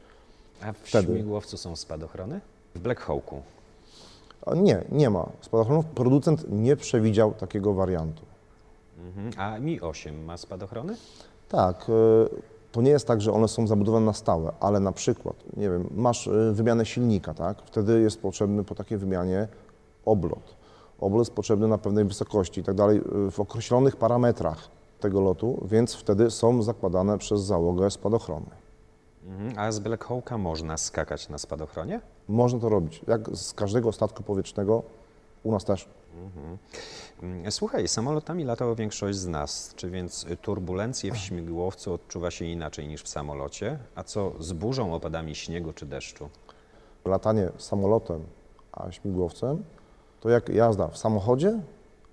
A 0.63 0.73
w 0.73 0.77
wtedy. 0.79 1.13
śmigłowcu 1.13 1.57
są 1.57 1.77
spadochrony? 1.77 2.41
W 2.75 2.79
Black 2.79 3.01
Hawku. 3.01 3.43
Nie, 4.57 4.85
nie 4.93 5.11
ma 5.11 5.29
spadochronów. 5.41 5.87
Producent 5.87 6.45
nie 6.49 6.77
przewidział 6.77 7.35
takiego 7.35 7.75
wariantu. 7.75 8.23
Mhm. 8.99 9.31
A 9.37 9.59
Mi-8 9.59 10.25
ma 10.25 10.37
spadochrony? 10.37 10.97
Tak, 11.49 11.87
e, 11.89 11.93
to 12.73 12.83
nie 12.83 12.91
jest 12.91 13.07
tak, 13.07 13.21
że 13.21 13.33
one 13.33 13.49
są 13.49 13.67
zabudowane 13.67 14.07
na 14.07 14.13
stałe, 14.13 14.53
ale 14.61 14.81
na 14.81 14.93
przykład, 14.93 15.37
nie 15.57 15.71
wiem, 15.71 15.89
masz 15.95 16.29
e, 16.29 16.53
wymianę 16.53 16.87
silnika, 16.87 17.35
tak? 17.35 17.59
Wtedy 17.63 18.01
jest 18.01 18.21
potrzebny 18.21 18.65
po 18.65 18.75
takiej 18.75 18.99
wymianie 18.99 19.49
oblot. 20.05 20.57
Oblot 21.01 21.21
jest 21.21 21.33
potrzebny 21.33 21.69
na 21.69 21.79
pewnej 21.79 22.05
wysokości 22.05 22.61
i 22.61 22.65
tak 22.65 22.75
dalej, 22.75 22.99
e, 23.27 23.31
w 23.31 23.41
określonych 23.41 23.97
parametrach 23.97 24.69
tego 25.01 25.21
lotu, 25.21 25.67
więc 25.71 25.95
wtedy 25.95 26.31
są 26.31 26.63
zakładane 26.63 27.19
przez 27.19 27.41
załogę 27.41 27.91
spadochrony. 27.91 28.51
Mhm. 29.27 29.59
A 29.59 29.73
z 29.73 29.79
Black 29.79 30.05
Hawka 30.05 30.39
można 30.39 30.77
skakać 30.77 31.29
na 31.29 31.39
spadochronie? 31.39 32.01
Można 32.29 32.61
to 32.61 32.69
robić, 32.69 33.03
jak 33.09 33.37
z 33.37 33.53
każdego 33.53 33.93
statku 33.93 34.23
powietrznego, 34.23 34.83
u 35.43 35.53
nas 35.53 35.65
też. 35.65 35.89
Mm, 37.23 37.53
Słuchaj, 37.53 37.89
samolotami 37.89 38.45
latała 38.45 38.75
większość 38.75 39.19
z 39.19 39.27
nas, 39.27 39.73
czy 39.77 39.91
więc 39.91 40.27
turbulencje 40.43 41.13
w 41.13 41.17
śmigłowcu 41.17 41.93
odczuwa 41.93 42.31
się 42.31 42.45
inaczej 42.45 42.89
niż 42.89 43.03
w 43.03 43.09
samolocie? 43.09 43.79
A 43.95 44.03
co 44.03 44.33
z 44.41 44.53
burzą, 44.53 44.95
opadami 44.95 45.35
śniegu 45.35 45.73
czy 45.73 45.87
deszczu? 45.87 46.29
Latanie 47.05 47.49
samolotem, 47.59 48.25
a 48.73 48.93
śmigłowcem, 48.93 49.65
to 50.21 50.29
jak 50.29 50.49
jazda 50.49 50.89
w 50.89 50.99
samochodzie, 50.99 51.61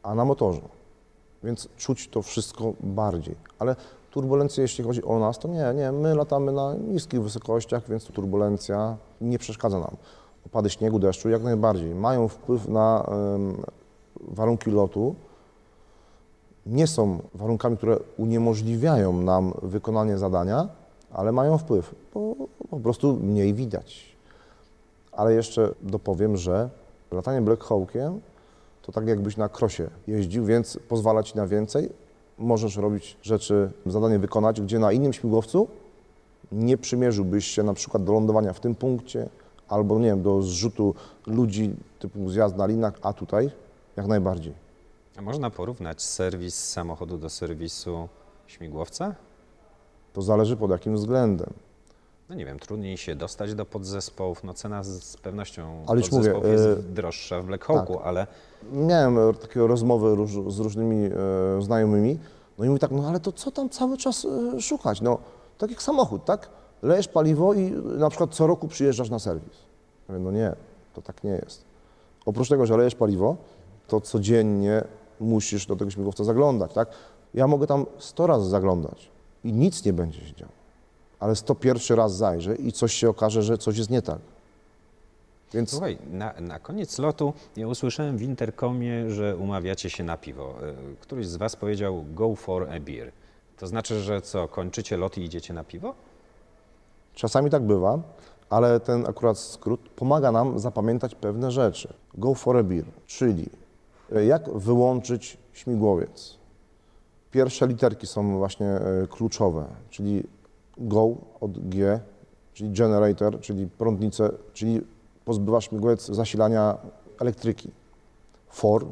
a 0.03 0.15
na 0.15 0.25
motorze. 0.25 0.61
Więc 1.43 1.67
czuć 1.77 2.07
to 2.07 2.21
wszystko 2.21 2.73
bardziej. 2.79 3.35
Ale 3.59 3.75
turbulencje, 4.11 4.61
jeśli 4.61 4.83
chodzi 4.83 5.03
o 5.03 5.19
nas, 5.19 5.39
to 5.39 5.47
nie, 5.47 5.73
nie. 5.75 5.91
My 5.91 6.15
latamy 6.15 6.51
na 6.51 6.73
niskich 6.73 7.21
wysokościach, 7.21 7.89
więc 7.89 8.05
turbulencja 8.05 8.97
nie 9.21 9.39
przeszkadza 9.39 9.79
nam. 9.79 9.95
Opady 10.45 10.69
śniegu, 10.69 10.99
deszczu 10.99 11.29
jak 11.29 11.43
najbardziej 11.43 11.95
mają 11.95 12.27
wpływ 12.27 12.67
na 12.67 13.05
em, 13.35 13.57
warunki 14.21 14.71
lotu. 14.71 15.15
Nie 16.65 16.87
są 16.87 17.19
warunkami, 17.33 17.77
które 17.77 17.97
uniemożliwiają 18.17 19.13
nam 19.21 19.53
wykonanie 19.61 20.17
zadania, 20.17 20.67
ale 21.11 21.31
mają 21.31 21.57
wpływ, 21.57 21.95
bo 22.13 22.35
po 22.69 22.79
prostu 22.79 23.13
mniej 23.13 23.53
widać. 23.53 24.15
Ale 25.11 25.33
jeszcze 25.33 25.73
dopowiem, 25.81 26.37
że 26.37 26.69
latanie 27.11 27.41
Black 27.41 27.63
Hawkiem 27.63 28.21
to 28.83 28.91
tak 28.91 29.07
jakbyś 29.07 29.37
na 29.37 29.49
krosie 29.49 29.89
jeździł, 30.07 30.45
więc 30.45 30.79
pozwala 30.89 31.23
ci 31.23 31.37
na 31.37 31.47
więcej. 31.47 31.89
Możesz 32.37 32.75
robić 32.77 33.17
rzeczy, 33.21 33.71
zadanie 33.85 34.19
wykonać, 34.19 34.61
gdzie 34.61 34.79
na 34.79 34.91
innym 34.91 35.13
śmigłowcu 35.13 35.67
nie 36.51 36.77
przymierzyłbyś 36.77 37.45
się 37.47 37.63
na 37.63 37.73
przykład 37.73 38.03
do 38.03 38.13
lądowania 38.13 38.53
w 38.53 38.59
tym 38.59 38.75
punkcie 38.75 39.29
albo 39.67 39.99
nie 39.99 40.05
wiem, 40.05 40.21
do 40.21 40.41
zrzutu 40.41 40.95
ludzi 41.27 41.75
typu 41.99 42.29
zjazd 42.29 42.55
na 42.55 42.65
linach, 42.65 42.93
a 43.01 43.13
tutaj 43.13 43.51
jak 43.95 44.07
najbardziej. 44.07 44.53
A 45.17 45.21
można 45.21 45.49
porównać 45.49 46.01
serwis 46.01 46.55
samochodu 46.55 47.17
do 47.17 47.29
serwisu 47.29 48.07
śmigłowca? 48.47 49.15
To 50.13 50.21
zależy 50.21 50.57
pod 50.57 50.71
jakim 50.71 50.95
względem. 50.95 51.53
No 52.29 52.35
nie 52.35 52.45
wiem, 52.45 52.59
trudniej 52.59 52.97
się 52.97 53.15
dostać 53.15 53.55
do 53.55 53.65
podzespołów. 53.65 54.43
No 54.43 54.53
cena 54.53 54.83
z, 54.83 55.03
z 55.03 55.17
pewnością 55.17 55.83
Ale 55.87 55.99
już 55.99 56.11
mówię, 56.11 56.31
podzespołów 56.31 56.59
jest 56.59 56.79
e, 56.79 56.93
droższa 56.93 57.41
w 57.41 57.45
Black 57.45 57.65
Hawku, 57.65 57.99
ale 57.99 58.27
Miałem 58.71 59.17
takie 59.41 59.67
rozmowy 59.67 60.15
róż, 60.15 60.31
z 60.47 60.59
różnymi 60.59 61.05
e, 61.05 61.61
znajomymi, 61.61 62.19
no 62.57 62.65
i 62.65 62.67
mówi 62.67 62.79
tak, 62.79 62.91
no 62.91 63.07
ale 63.07 63.19
to 63.19 63.31
co 63.31 63.51
tam 63.51 63.69
cały 63.69 63.97
czas 63.97 64.25
e, 64.55 64.61
szukać? 64.61 65.01
No, 65.01 65.17
tak 65.57 65.69
jak 65.69 65.81
samochód, 65.81 66.25
tak? 66.25 66.49
Lejesz 66.81 67.07
paliwo 67.07 67.53
i 67.53 67.71
na 67.97 68.09
przykład 68.09 68.35
co 68.35 68.47
roku 68.47 68.67
przyjeżdżasz 68.67 69.09
na 69.09 69.19
serwis. 69.19 69.53
Ja 70.09 70.15
mówię, 70.15 70.25
no 70.25 70.31
nie, 70.31 70.55
to 70.93 71.01
tak 71.01 71.23
nie 71.23 71.31
jest. 71.31 71.65
Oprócz 72.25 72.49
tego, 72.49 72.65
że 72.65 72.77
lejesz 72.77 72.95
paliwo, 72.95 73.35
to 73.87 74.01
codziennie 74.01 74.83
musisz 75.19 75.65
do 75.65 75.75
tego 75.75 75.91
śmigłowca 75.91 76.23
zaglądać, 76.23 76.73
tak? 76.73 76.89
Ja 77.33 77.47
mogę 77.47 77.67
tam 77.67 77.85
100 77.97 78.27
razy 78.27 78.49
zaglądać 78.49 79.09
i 79.43 79.53
nic 79.53 79.85
nie 79.85 79.93
będzie 79.93 80.21
się 80.21 80.35
działo. 80.35 80.62
Ale 81.23 81.35
101 81.35 81.97
raz 81.97 82.15
zajrzę 82.15 82.55
i 82.55 82.71
coś 82.71 82.93
się 82.93 83.09
okaże, 83.09 83.43
że 83.43 83.57
coś 83.57 83.77
jest 83.77 83.89
nie 83.89 84.01
tak. 84.01 84.19
Więc 85.53 85.71
słuchaj, 85.71 85.97
na, 86.11 86.33
na 86.39 86.59
koniec 86.59 86.99
lotu 86.99 87.33
ja 87.57 87.67
usłyszałem 87.67 88.17
w 88.17 88.21
interkomie, 88.21 89.09
że 89.09 89.37
umawiacie 89.37 89.89
się 89.89 90.03
na 90.03 90.17
piwo. 90.17 90.55
E, 90.61 90.73
Któryś 90.99 91.27
z 91.27 91.35
Was 91.35 91.55
powiedział 91.55 92.05
go 92.13 92.35
for 92.35 92.69
a 92.69 92.79
beer. 92.79 93.11
To 93.57 93.67
znaczy, 93.67 94.01
że 94.01 94.21
co, 94.21 94.47
kończycie 94.47 94.97
lot 94.97 95.17
i 95.17 95.21
idziecie 95.21 95.53
na 95.53 95.63
piwo? 95.63 95.93
Czasami 97.13 97.49
tak 97.49 97.63
bywa, 97.63 97.99
ale 98.49 98.79
ten 98.79 99.05
akurat 99.07 99.37
skrót 99.37 99.89
pomaga 99.89 100.31
nam 100.31 100.59
zapamiętać 100.59 101.15
pewne 101.15 101.51
rzeczy. 101.51 101.93
Go 102.13 102.33
for 102.33 102.57
a 102.57 102.63
beer, 102.63 102.85
czyli 103.07 103.49
e, 104.15 104.25
jak 104.25 104.49
wyłączyć 104.49 105.37
śmigłowiec. 105.53 106.37
Pierwsze 107.31 107.67
literki 107.67 108.07
są 108.07 108.37
właśnie 108.37 108.67
e, 108.67 109.07
kluczowe, 109.09 109.65
czyli 109.89 110.23
go 110.77 111.15
od 111.41 111.69
G, 111.69 111.99
czyli 112.53 112.71
generator, 112.71 113.39
czyli 113.39 113.67
prądnicę, 113.67 114.29
czyli 114.53 114.81
pozbywa 115.25 115.61
śmigłowiec 115.61 116.05
zasilania 116.05 116.77
elektryki. 117.19 117.71
For, 118.47 118.85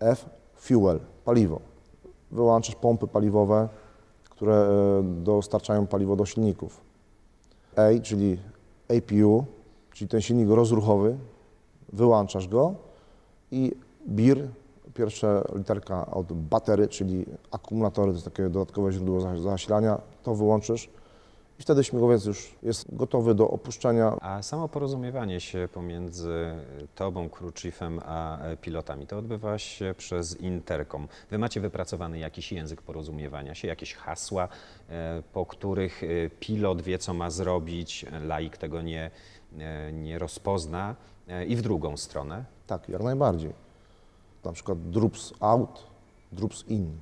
F, 0.00 0.26
fuel, 0.54 1.00
paliwo. 1.24 1.60
Wyłączasz 2.30 2.74
pompy 2.74 3.06
paliwowe, 3.06 3.68
które 4.30 4.54
e, 4.54 5.02
dostarczają 5.02 5.86
paliwo 5.86 6.16
do 6.16 6.26
silników. 6.26 6.80
A, 7.76 8.02
czyli 8.02 8.38
APU, 8.88 9.44
czyli 9.92 10.08
ten 10.08 10.20
silnik 10.20 10.48
rozruchowy, 10.48 11.16
wyłączasz 11.92 12.48
go 12.48 12.74
i 13.50 13.72
BIR, 14.08 14.48
pierwsza 14.94 15.44
literka 15.54 16.06
od 16.06 16.32
batery, 16.32 16.88
czyli 16.88 17.26
akumulatory, 17.50 18.12
to 18.12 18.14
jest 18.14 18.24
takie 18.24 18.48
dodatkowe 18.48 18.92
źródło 18.92 19.20
zas- 19.20 19.42
zasilania, 19.42 20.00
to 20.22 20.34
wyłączysz 20.34 20.88
i 21.60 21.62
wtedy 21.62 21.84
śmigłowiec 21.84 22.24
już 22.24 22.54
jest 22.62 22.96
gotowy 22.96 23.34
do 23.34 23.50
opuszczenia. 23.50 24.16
A 24.20 24.42
samo 24.42 24.68
porozumiewanie 24.68 25.40
się 25.40 25.68
pomiędzy 25.72 26.54
tobą, 26.94 27.28
crew 27.28 27.54
chiefem, 27.54 28.00
a 28.04 28.38
pilotami, 28.60 29.06
to 29.06 29.18
odbywa 29.18 29.58
się 29.58 29.94
przez 29.98 30.40
interkom. 30.40 31.08
Wy 31.30 31.38
macie 31.38 31.60
wypracowany 31.60 32.18
jakiś 32.18 32.52
język 32.52 32.82
porozumiewania 32.82 33.54
się, 33.54 33.68
jakieś 33.68 33.94
hasła, 33.94 34.48
e, 34.88 35.22
po 35.32 35.46
których 35.46 36.02
e, 36.04 36.06
pilot 36.40 36.82
wie, 36.82 36.98
co 36.98 37.14
ma 37.14 37.30
zrobić, 37.30 38.06
laik 38.22 38.56
tego 38.56 38.82
nie, 38.82 39.10
e, 39.58 39.92
nie 39.92 40.18
rozpozna 40.18 40.96
i 41.48 41.56
w 41.56 41.62
drugą 41.62 41.96
stronę. 41.96 42.44
Tak, 42.66 42.88
jak 42.88 43.02
najbardziej. 43.02 43.52
Na 44.44 44.52
przykład 44.52 44.90
droops 44.90 45.32
out, 45.40 45.86
droops 46.32 46.64
in. 46.68 46.96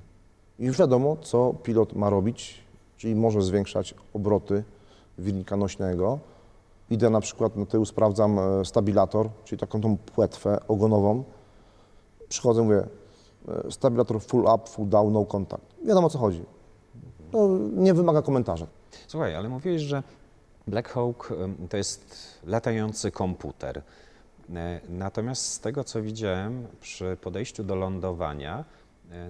I 0.59 0.65
już 0.65 0.79
wiadomo, 0.79 1.17
co 1.17 1.55
pilot 1.63 1.93
ma 1.93 2.11
robić, 2.11 2.68
czyli 2.99 3.15
może 3.15 3.43
zwiększać 3.43 3.95
obroty 4.15 4.65
wirnika 5.19 5.57
nośnego. 5.57 6.19
Idę 6.91 7.11
na 7.11 7.21
przykład 7.21 7.57
na 7.57 7.67
tył, 7.67 7.85
sprawdzam 7.85 8.39
e, 8.39 8.65
stabilator, 8.65 9.29
czyli 9.45 9.59
taką 9.59 9.81
tą 9.81 9.97
płetwę 9.97 10.59
ogonową. 10.69 11.25
Przychodzę, 12.29 12.63
mówię, 12.63 12.87
e, 13.49 13.71
stabilator 13.73 14.23
full 14.23 14.45
up, 14.55 14.67
full 14.67 14.89
down, 14.89 15.13
no 15.13 15.25
contact. 15.25 15.65
Wiadomo 15.87 16.07
o 16.07 16.11
co 16.11 16.19
chodzi. 16.19 16.45
To 17.33 17.49
nie 17.77 17.95
wymaga 17.95 18.23
komentarza. 18.23 18.67
Słuchaj, 19.07 19.35
ale 19.37 19.49
mówiłeś, 19.49 19.83
że 19.83 20.03
Black 20.67 20.89
Hawk 20.89 21.33
to 21.69 21.77
jest 21.77 22.17
latający 22.47 23.11
komputer. 23.11 23.83
E, 24.55 24.81
Natomiast 24.89 25.47
z 25.47 25.61
tego, 25.61 25.85
co 25.85 26.03
widziałem 26.03 26.67
przy 26.81 27.17
podejściu 27.21 27.65
do 27.65 27.75
lądowania, 27.75 28.65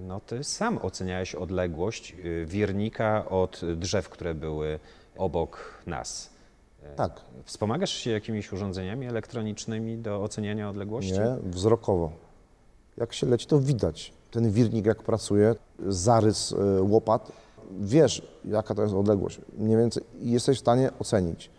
no 0.01 0.19
ty 0.19 0.43
sam 0.43 0.79
oceniałeś 0.81 1.35
odległość 1.35 2.15
e, 2.41 2.45
wirnika 2.45 3.29
od 3.29 3.61
drzew, 3.75 4.09
które 4.09 4.35
były 4.35 4.79
obok 5.17 5.83
nas. 5.87 6.29
E, 6.83 6.95
Tak, 6.95 7.21
Wspomagasz 7.43 7.91
się 7.93 8.11
jakimiś 8.11 8.53
urządzeniami 8.53 9.07
elektronicznymi 9.07 9.97
do 9.97 10.23
oceniania 10.23 10.69
odległości? 10.69 11.13
Nie, 11.13 11.37
wzrokowo. 11.43 12.11
Jak 12.97 13.13
się 13.13 13.27
leci, 13.27 13.47
to 13.47 13.59
widać. 13.59 14.13
Ten 14.31 14.51
wirnik 14.51 14.85
jak 14.85 15.03
pracuje, 15.03 15.55
zarys 15.87 16.51
y, 16.51 16.81
łopat, 16.81 17.31
wiesz 17.79 18.21
jaka 18.45 18.75
to 18.75 18.81
jest 18.81 18.93
odległość. 18.93 19.41
Mniej 19.57 19.77
więcej 19.77 20.03
jesteś 20.21 20.57
w 20.57 20.59
stanie 20.61 20.89
ocenić. 20.99 21.49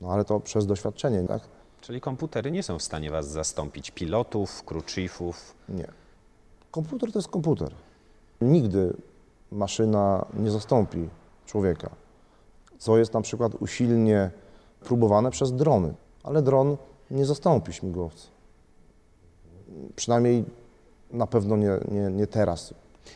No 0.00 0.12
ale 0.12 0.24
to 0.24 0.40
przez 0.40 0.66
doświadczenie, 0.66 1.22
tak? 1.28 1.42
Czyli 1.80 2.00
komputery 2.00 2.50
nie 2.50 2.62
są 2.62 2.78
w 2.78 2.82
stanie 2.82 3.10
was 3.10 3.28
zastąpić, 3.28 3.90
pilotów, 3.90 4.64
crew 4.64 4.86
chiefów. 4.90 5.54
Nie. 5.68 5.88
Komputer 6.76 7.12
to 7.12 7.18
jest 7.18 7.28
komputer. 7.28 7.74
Nigdy 8.40 8.94
maszyna 9.52 10.26
nie 10.34 10.50
zastąpi 10.50 11.08
człowieka. 11.46 11.90
Co 12.78 12.98
jest 12.98 13.14
na 13.14 13.20
przykład 13.20 13.54
usilnie 13.54 14.30
próbowane 14.80 15.30
przez 15.30 15.52
drony. 15.52 15.94
Ale 16.22 16.42
dron 16.42 16.76
nie 17.10 17.26
zastąpi 17.26 17.72
śmigłowca. 17.72 18.28
Przynajmniej 19.96 20.44
na 21.10 21.26
pewno 21.26 21.56
nie, 21.56 21.78
nie, 21.88 22.10
nie 22.10 22.26
teraz. 22.26 22.74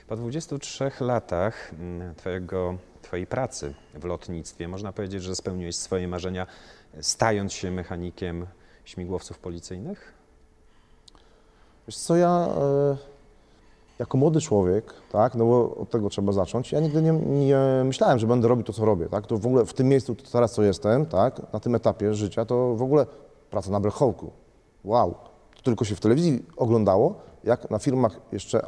Po 0.09 0.16
23 0.16 0.90
latach 1.01 1.73
mm, 1.73 2.14
twojego, 2.14 2.75
Twojej 3.03 3.27
pracy 3.27 3.75
w 3.94 4.05
lotnictwie 4.05 4.68
można 4.68 4.92
powiedzieć, 4.92 5.23
że 5.23 5.37
spełniłeś 5.37 5.77
swoje 5.77 6.09
marzenia, 6.09 6.46
stając 7.01 7.53
się 7.53 7.70
mechanikiem 7.70 8.46
śmigłowców 8.85 9.38
policyjnych? 9.38 10.12
Wiesz 11.87 11.96
co, 11.96 12.16
ja 12.16 12.49
e, 12.57 13.10
jako 14.00 14.18
młody 14.18 14.40
człowiek, 14.40 14.94
tak, 15.12 15.34
no 15.34 15.44
bo 15.44 15.74
od 15.74 15.90
tego 15.90 16.10
trzeba 16.10 16.32
zacząć, 16.32 16.72
ja 16.72 16.80
nigdy 16.80 17.02
nie, 17.02 17.12
nie 17.12 17.58
myślałem, 17.84 18.18
że 18.18 18.26
będę 18.26 18.48
robił 18.48 18.64
to, 18.64 18.72
co 18.72 18.84
robię, 18.84 19.06
tak, 19.06 19.26
to 19.26 19.38
w 19.38 19.46
ogóle 19.46 19.64
w 19.64 19.74
tym 19.74 19.88
miejscu, 19.88 20.14
to 20.14 20.30
teraz 20.32 20.52
co 20.52 20.62
jestem, 20.62 21.06
tak, 21.06 21.52
na 21.52 21.60
tym 21.60 21.74
etapie 21.74 22.14
życia, 22.14 22.44
to 22.44 22.74
w 22.74 22.82
ogóle 22.82 23.06
praca 23.50 23.70
na 23.70 23.80
brechołku, 23.80 24.30
wow, 24.84 25.14
to 25.56 25.62
tylko 25.62 25.84
się 25.84 25.94
w 25.94 26.00
telewizji 26.00 26.44
oglądało, 26.56 27.14
jak 27.44 27.70
na 27.70 27.78
firmach 27.78 28.20
jeszcze 28.32 28.66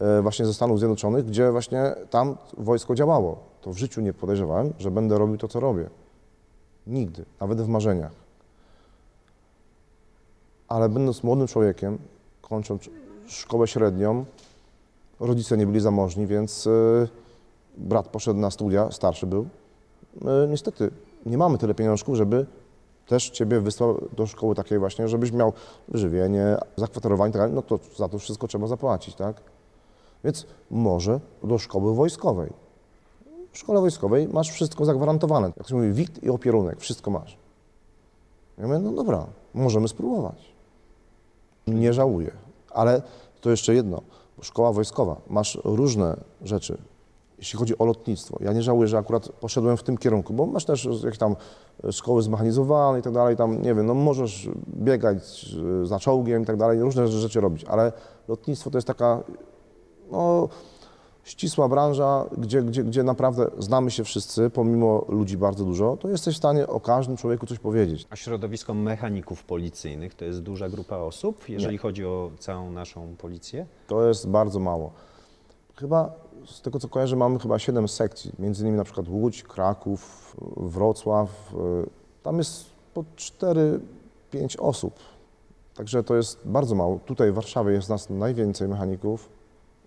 e, 0.00 0.22
właśnie 0.22 0.46
ze 0.46 0.54
Stanów 0.54 0.78
Zjednoczonych, 0.78 1.26
gdzie 1.26 1.50
właśnie 1.50 1.94
tam 2.10 2.36
wojsko 2.58 2.94
działało, 2.94 3.38
to 3.60 3.72
w 3.72 3.78
życiu 3.78 4.00
nie 4.00 4.12
podejrzewałem, 4.12 4.72
że 4.78 4.90
będę 4.90 5.18
robił 5.18 5.38
to, 5.38 5.48
co 5.48 5.60
robię, 5.60 5.90
nigdy, 6.86 7.24
nawet 7.40 7.60
w 7.60 7.68
marzeniach. 7.68 8.12
Ale 10.68 10.88
będąc 10.88 11.22
młodym 11.22 11.46
człowiekiem, 11.46 11.98
kończąc 12.42 12.82
szkołę 13.26 13.66
średnią, 13.66 14.24
rodzice 15.20 15.56
nie 15.56 15.66
byli 15.66 15.80
zamożni, 15.80 16.26
więc 16.26 16.66
y, 16.66 17.08
brat 17.76 18.08
poszedł 18.08 18.40
na 18.40 18.50
studia, 18.50 18.90
starszy 18.90 19.26
był. 19.26 19.46
Y, 20.16 20.48
niestety 20.48 20.90
nie 21.26 21.38
mamy 21.38 21.58
tyle 21.58 21.74
pieniążków, 21.74 22.16
żeby 22.16 22.46
też 23.06 23.30
ciebie 23.30 23.60
wysłał 23.60 24.00
do 24.16 24.26
szkoły 24.26 24.54
takiej 24.54 24.78
właśnie, 24.78 25.08
żebyś 25.08 25.32
miał 25.32 25.52
żywienie, 25.94 26.56
zakwaterowanie, 26.76 27.32
tak 27.32 27.52
no 27.52 27.62
to 27.62 27.78
za 27.96 28.08
to 28.08 28.18
wszystko 28.18 28.48
trzeba 28.48 28.66
zapłacić, 28.66 29.14
tak? 29.14 29.36
Więc 30.24 30.46
może 30.70 31.20
do 31.42 31.58
szkoły 31.58 31.94
wojskowej. 31.94 32.52
W 33.52 33.58
szkole 33.58 33.80
wojskowej 33.80 34.28
masz 34.28 34.50
wszystko 34.50 34.84
zagwarantowane. 34.84 35.52
Jak 35.56 35.68
się 35.68 35.74
mówi, 35.74 35.92
wikt 35.92 36.22
i 36.22 36.30
opierunek, 36.30 36.80
wszystko 36.80 37.10
masz. 37.10 37.36
Ja 38.58 38.66
mówię, 38.66 38.78
no 38.78 38.92
dobra, 38.92 39.26
możemy 39.54 39.88
spróbować. 39.88 40.52
Nie 41.66 41.92
żałuję. 41.92 42.30
Ale 42.70 43.02
to 43.40 43.50
jeszcze 43.50 43.74
jedno. 43.74 44.02
Szkoła 44.42 44.72
wojskowa, 44.72 45.16
masz 45.28 45.58
różne 45.64 46.16
rzeczy, 46.42 46.78
jeśli 47.38 47.58
chodzi 47.58 47.78
o 47.78 47.84
lotnictwo. 47.84 48.38
Ja 48.40 48.52
nie 48.52 48.62
żałuję, 48.62 48.88
że 48.88 48.98
akurat 48.98 49.28
poszedłem 49.28 49.76
w 49.76 49.82
tym 49.82 49.98
kierunku, 49.98 50.32
bo 50.32 50.46
masz 50.46 50.64
też 50.64 50.88
jakieś 51.04 51.18
tam 51.18 51.36
szkoły 51.90 52.22
zmechanizowane 52.22 52.98
i 52.98 53.02
tak 53.02 53.12
dalej, 53.12 53.36
tam 53.36 53.62
nie 53.62 53.74
wiem, 53.74 53.86
no 53.86 53.94
możesz 53.94 54.48
biegać 54.68 55.54
e, 55.82 55.86
za 55.86 55.98
czołgiem 55.98 56.42
i 56.42 56.46
tak 56.46 56.56
dalej, 56.56 56.80
różne 56.80 57.08
rzeczy 57.08 57.40
robić, 57.40 57.64
ale 57.64 57.92
lotnictwo 58.28 58.70
to 58.70 58.78
jest 58.78 58.88
taka 58.88 59.22
no, 60.10 60.48
ścisła 61.24 61.68
branża, 61.68 62.24
gdzie, 62.38 62.62
gdzie, 62.62 62.84
gdzie 62.84 63.02
naprawdę 63.02 63.50
znamy 63.58 63.90
się 63.90 64.04
wszyscy, 64.04 64.50
pomimo 64.50 65.04
ludzi 65.08 65.36
bardzo 65.36 65.64
dużo, 65.64 65.96
to 65.96 66.08
jesteś 66.08 66.34
w 66.34 66.38
stanie 66.38 66.66
o 66.66 66.80
każdym 66.80 67.16
człowieku 67.16 67.46
coś 67.46 67.58
powiedzieć. 67.58 68.06
A 68.10 68.16
środowisko 68.16 68.74
mechaników 68.74 69.44
policyjnych 69.44 70.14
to 70.14 70.24
jest 70.24 70.40
duża 70.42 70.68
grupa 70.68 70.96
osób, 70.96 71.48
jeżeli 71.48 71.78
chodzi 71.78 72.04
o 72.06 72.30
całą 72.38 72.70
naszą 72.72 73.16
policję? 73.18 73.66
To 73.86 74.08
jest 74.08 74.28
bardzo 74.28 74.58
mało. 74.60 74.90
Chyba 75.76 76.12
z 76.46 76.60
tego 76.62 76.78
co 76.78 76.88
kojarzę 76.88 77.16
mamy 77.16 77.38
chyba 77.38 77.58
7 77.58 77.88
sekcji, 77.88 78.32
między 78.38 78.62
innymi 78.62 78.76
na 78.76 78.84
przykład 78.84 79.08
Łódź, 79.08 79.42
Kraków, 79.42 80.36
Wrocław. 80.56 81.54
y, 81.86 81.90
Tam 82.22 82.38
jest 82.38 82.64
po 82.94 83.04
4-5 83.16 83.80
osób. 84.58 84.94
Także 85.74 86.02
to 86.04 86.16
jest 86.16 86.38
bardzo 86.44 86.74
mało. 86.74 86.98
Tutaj 87.06 87.32
w 87.32 87.34
Warszawie 87.34 87.72
jest 87.72 87.88
nas 87.88 88.10
najwięcej 88.10 88.68
mechaników, 88.68 89.28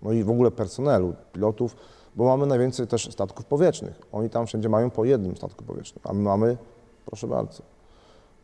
no 0.04 0.12
i 0.12 0.24
w 0.24 0.30
ogóle 0.30 0.52
personelu, 0.52 1.14
pilotów, 1.34 1.76
bo 2.16 2.24
mamy 2.26 2.46
najwięcej 2.46 2.88
też 2.88 3.12
statków 3.12 3.46
powietrznych. 3.46 4.02
Oni 4.12 4.30
tam 4.30 4.48
wszędzie 4.48 4.70
mają 4.70 4.90
po 4.90 5.06
jednym 5.06 5.38
statku 5.38 5.64
powietrznym, 5.64 6.02
a 6.04 6.14
my 6.14 6.22
mamy, 6.22 6.58
proszę 7.06 7.28
bardzo, 7.28 7.64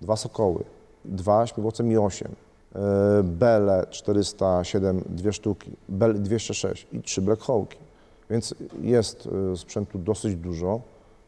dwa 0.02 0.16
Sokoły, 0.16 0.64
dwa 1.06 1.48
śmigłowce 1.48 1.84
Mi-8, 1.84 2.26
e, 2.26 3.24
Bele 3.24 3.88
407, 3.90 5.04
dwie 5.10 5.34
sztuki, 5.34 5.72
Bell 5.90 6.22
206 6.22 6.88
i 6.94 7.02
trzy 7.02 7.22
Black 7.22 7.42
Hawki. 7.42 7.78
Więc 8.30 8.56
jest 8.82 9.30
e, 9.54 9.58
sprzętu 9.58 10.00
dosyć 10.00 10.36
dużo 10.36 10.74
e, 10.76 10.80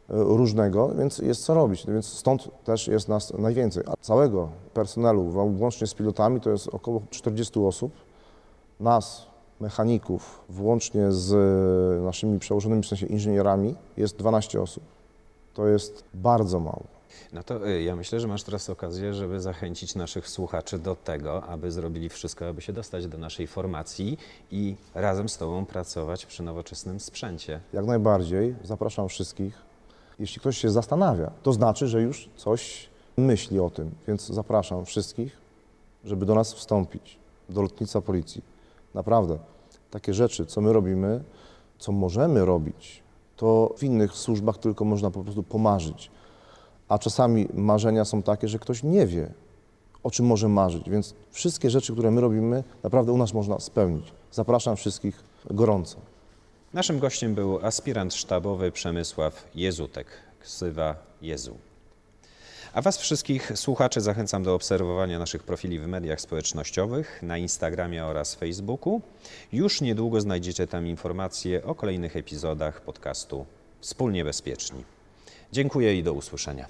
różnego, 0.08 0.88
więc 0.94 1.18
jest 1.18 1.44
co 1.44 1.54
robić. 1.54 1.86
Więc 1.86 2.06
stąd 2.06 2.64
też 2.64 2.88
jest 2.88 3.08
nas 3.08 3.32
najwięcej. 3.38 3.84
A 3.86 3.92
całego 4.00 4.48
personelu, 4.74 5.24
włącznie 5.50 5.86
z 5.86 5.94
pilotami, 5.94 6.40
to 6.40 6.50
jest 6.50 6.68
około 6.68 7.02
40 7.10 7.60
osób. 7.60 7.92
Nas, 8.80 9.31
mechaników, 9.62 10.40
włącznie 10.48 11.12
z 11.12 11.32
e, 11.32 12.04
naszymi 12.04 12.38
przełożonymi, 12.38 12.82
w 12.82 12.86
sensie 12.86 13.06
inżynierami, 13.06 13.74
jest 13.96 14.16
12 14.16 14.60
osób. 14.60 14.84
To 15.54 15.66
jest 15.66 16.04
bardzo 16.14 16.60
mało. 16.60 16.84
No 17.32 17.42
to 17.42 17.68
y, 17.68 17.82
ja 17.82 17.96
myślę, 17.96 18.20
że 18.20 18.28
masz 18.28 18.42
teraz 18.42 18.70
okazję, 18.70 19.14
żeby 19.14 19.40
zachęcić 19.40 19.94
naszych 19.94 20.28
słuchaczy 20.28 20.78
do 20.78 20.96
tego, 20.96 21.44
aby 21.44 21.72
zrobili 21.72 22.08
wszystko, 22.08 22.48
aby 22.48 22.60
się 22.60 22.72
dostać 22.72 23.06
do 23.06 23.18
naszej 23.18 23.46
formacji 23.46 24.18
i 24.50 24.76
razem 24.94 25.28
z 25.28 25.38
Tobą 25.38 25.66
pracować 25.66 26.26
przy 26.26 26.42
nowoczesnym 26.42 27.00
sprzęcie. 27.00 27.60
Jak 27.72 27.86
najbardziej 27.86 28.54
zapraszam 28.64 29.08
wszystkich. 29.08 29.54
Jeśli 30.18 30.40
ktoś 30.40 30.58
się 30.58 30.70
zastanawia, 30.70 31.30
to 31.42 31.52
znaczy, 31.52 31.88
że 31.88 32.02
już 32.02 32.28
coś 32.36 32.88
myśli 33.16 33.60
o 33.60 33.70
tym, 33.70 33.90
więc 34.08 34.26
zapraszam 34.26 34.84
wszystkich, 34.84 35.36
żeby 36.04 36.26
do 36.26 36.34
nas 36.34 36.54
wstąpić, 36.54 37.18
do 37.48 37.62
lotnictwa 37.62 38.00
policji. 38.00 38.42
Naprawdę, 38.94 39.38
takie 39.92 40.14
rzeczy, 40.14 40.46
co 40.46 40.60
my 40.60 40.72
robimy, 40.72 41.24
co 41.78 41.92
możemy 41.92 42.44
robić, 42.44 43.02
to 43.36 43.74
w 43.78 43.82
innych 43.82 44.12
służbach 44.12 44.58
tylko 44.58 44.84
można 44.84 45.10
po 45.10 45.22
prostu 45.22 45.42
pomarzyć. 45.42 46.10
A 46.88 46.98
czasami 46.98 47.48
marzenia 47.54 48.04
są 48.04 48.22
takie, 48.22 48.48
że 48.48 48.58
ktoś 48.58 48.82
nie 48.82 49.06
wie, 49.06 49.32
o 50.02 50.10
czym 50.10 50.26
może 50.26 50.48
marzyć, 50.48 50.90
więc 50.90 51.14
wszystkie 51.30 51.70
rzeczy, 51.70 51.92
które 51.92 52.10
my 52.10 52.20
robimy, 52.20 52.64
naprawdę 52.82 53.12
u 53.12 53.18
nas 53.18 53.34
można 53.34 53.60
spełnić. 53.60 54.12
Zapraszam 54.32 54.76
wszystkich 54.76 55.24
gorąco. 55.50 55.96
Naszym 56.72 56.98
gościem 56.98 57.34
był 57.34 57.66
aspirant 57.66 58.14
sztabowy 58.14 58.72
Przemysław 58.72 59.44
Jezutek, 59.54 60.06
ksywa 60.40 60.96
Jezu. 61.22 61.56
A 62.74 62.82
Was 62.82 62.98
wszystkich 62.98 63.52
słuchaczy 63.54 64.00
zachęcam 64.00 64.42
do 64.42 64.54
obserwowania 64.54 65.18
naszych 65.18 65.42
profili 65.42 65.78
w 65.78 65.86
mediach 65.86 66.20
społecznościowych, 66.20 67.22
na 67.22 67.38
Instagramie 67.38 68.04
oraz 68.04 68.34
Facebooku. 68.34 69.00
Już 69.52 69.80
niedługo 69.80 70.20
znajdziecie 70.20 70.66
tam 70.66 70.86
informacje 70.86 71.64
o 71.64 71.74
kolejnych 71.74 72.16
epizodach 72.16 72.80
podcastu 72.80 73.46
Wspólnie 73.80 74.24
Bezpieczni. 74.24 74.84
Dziękuję 75.52 75.96
i 75.98 76.02
do 76.02 76.12
usłyszenia. 76.12 76.66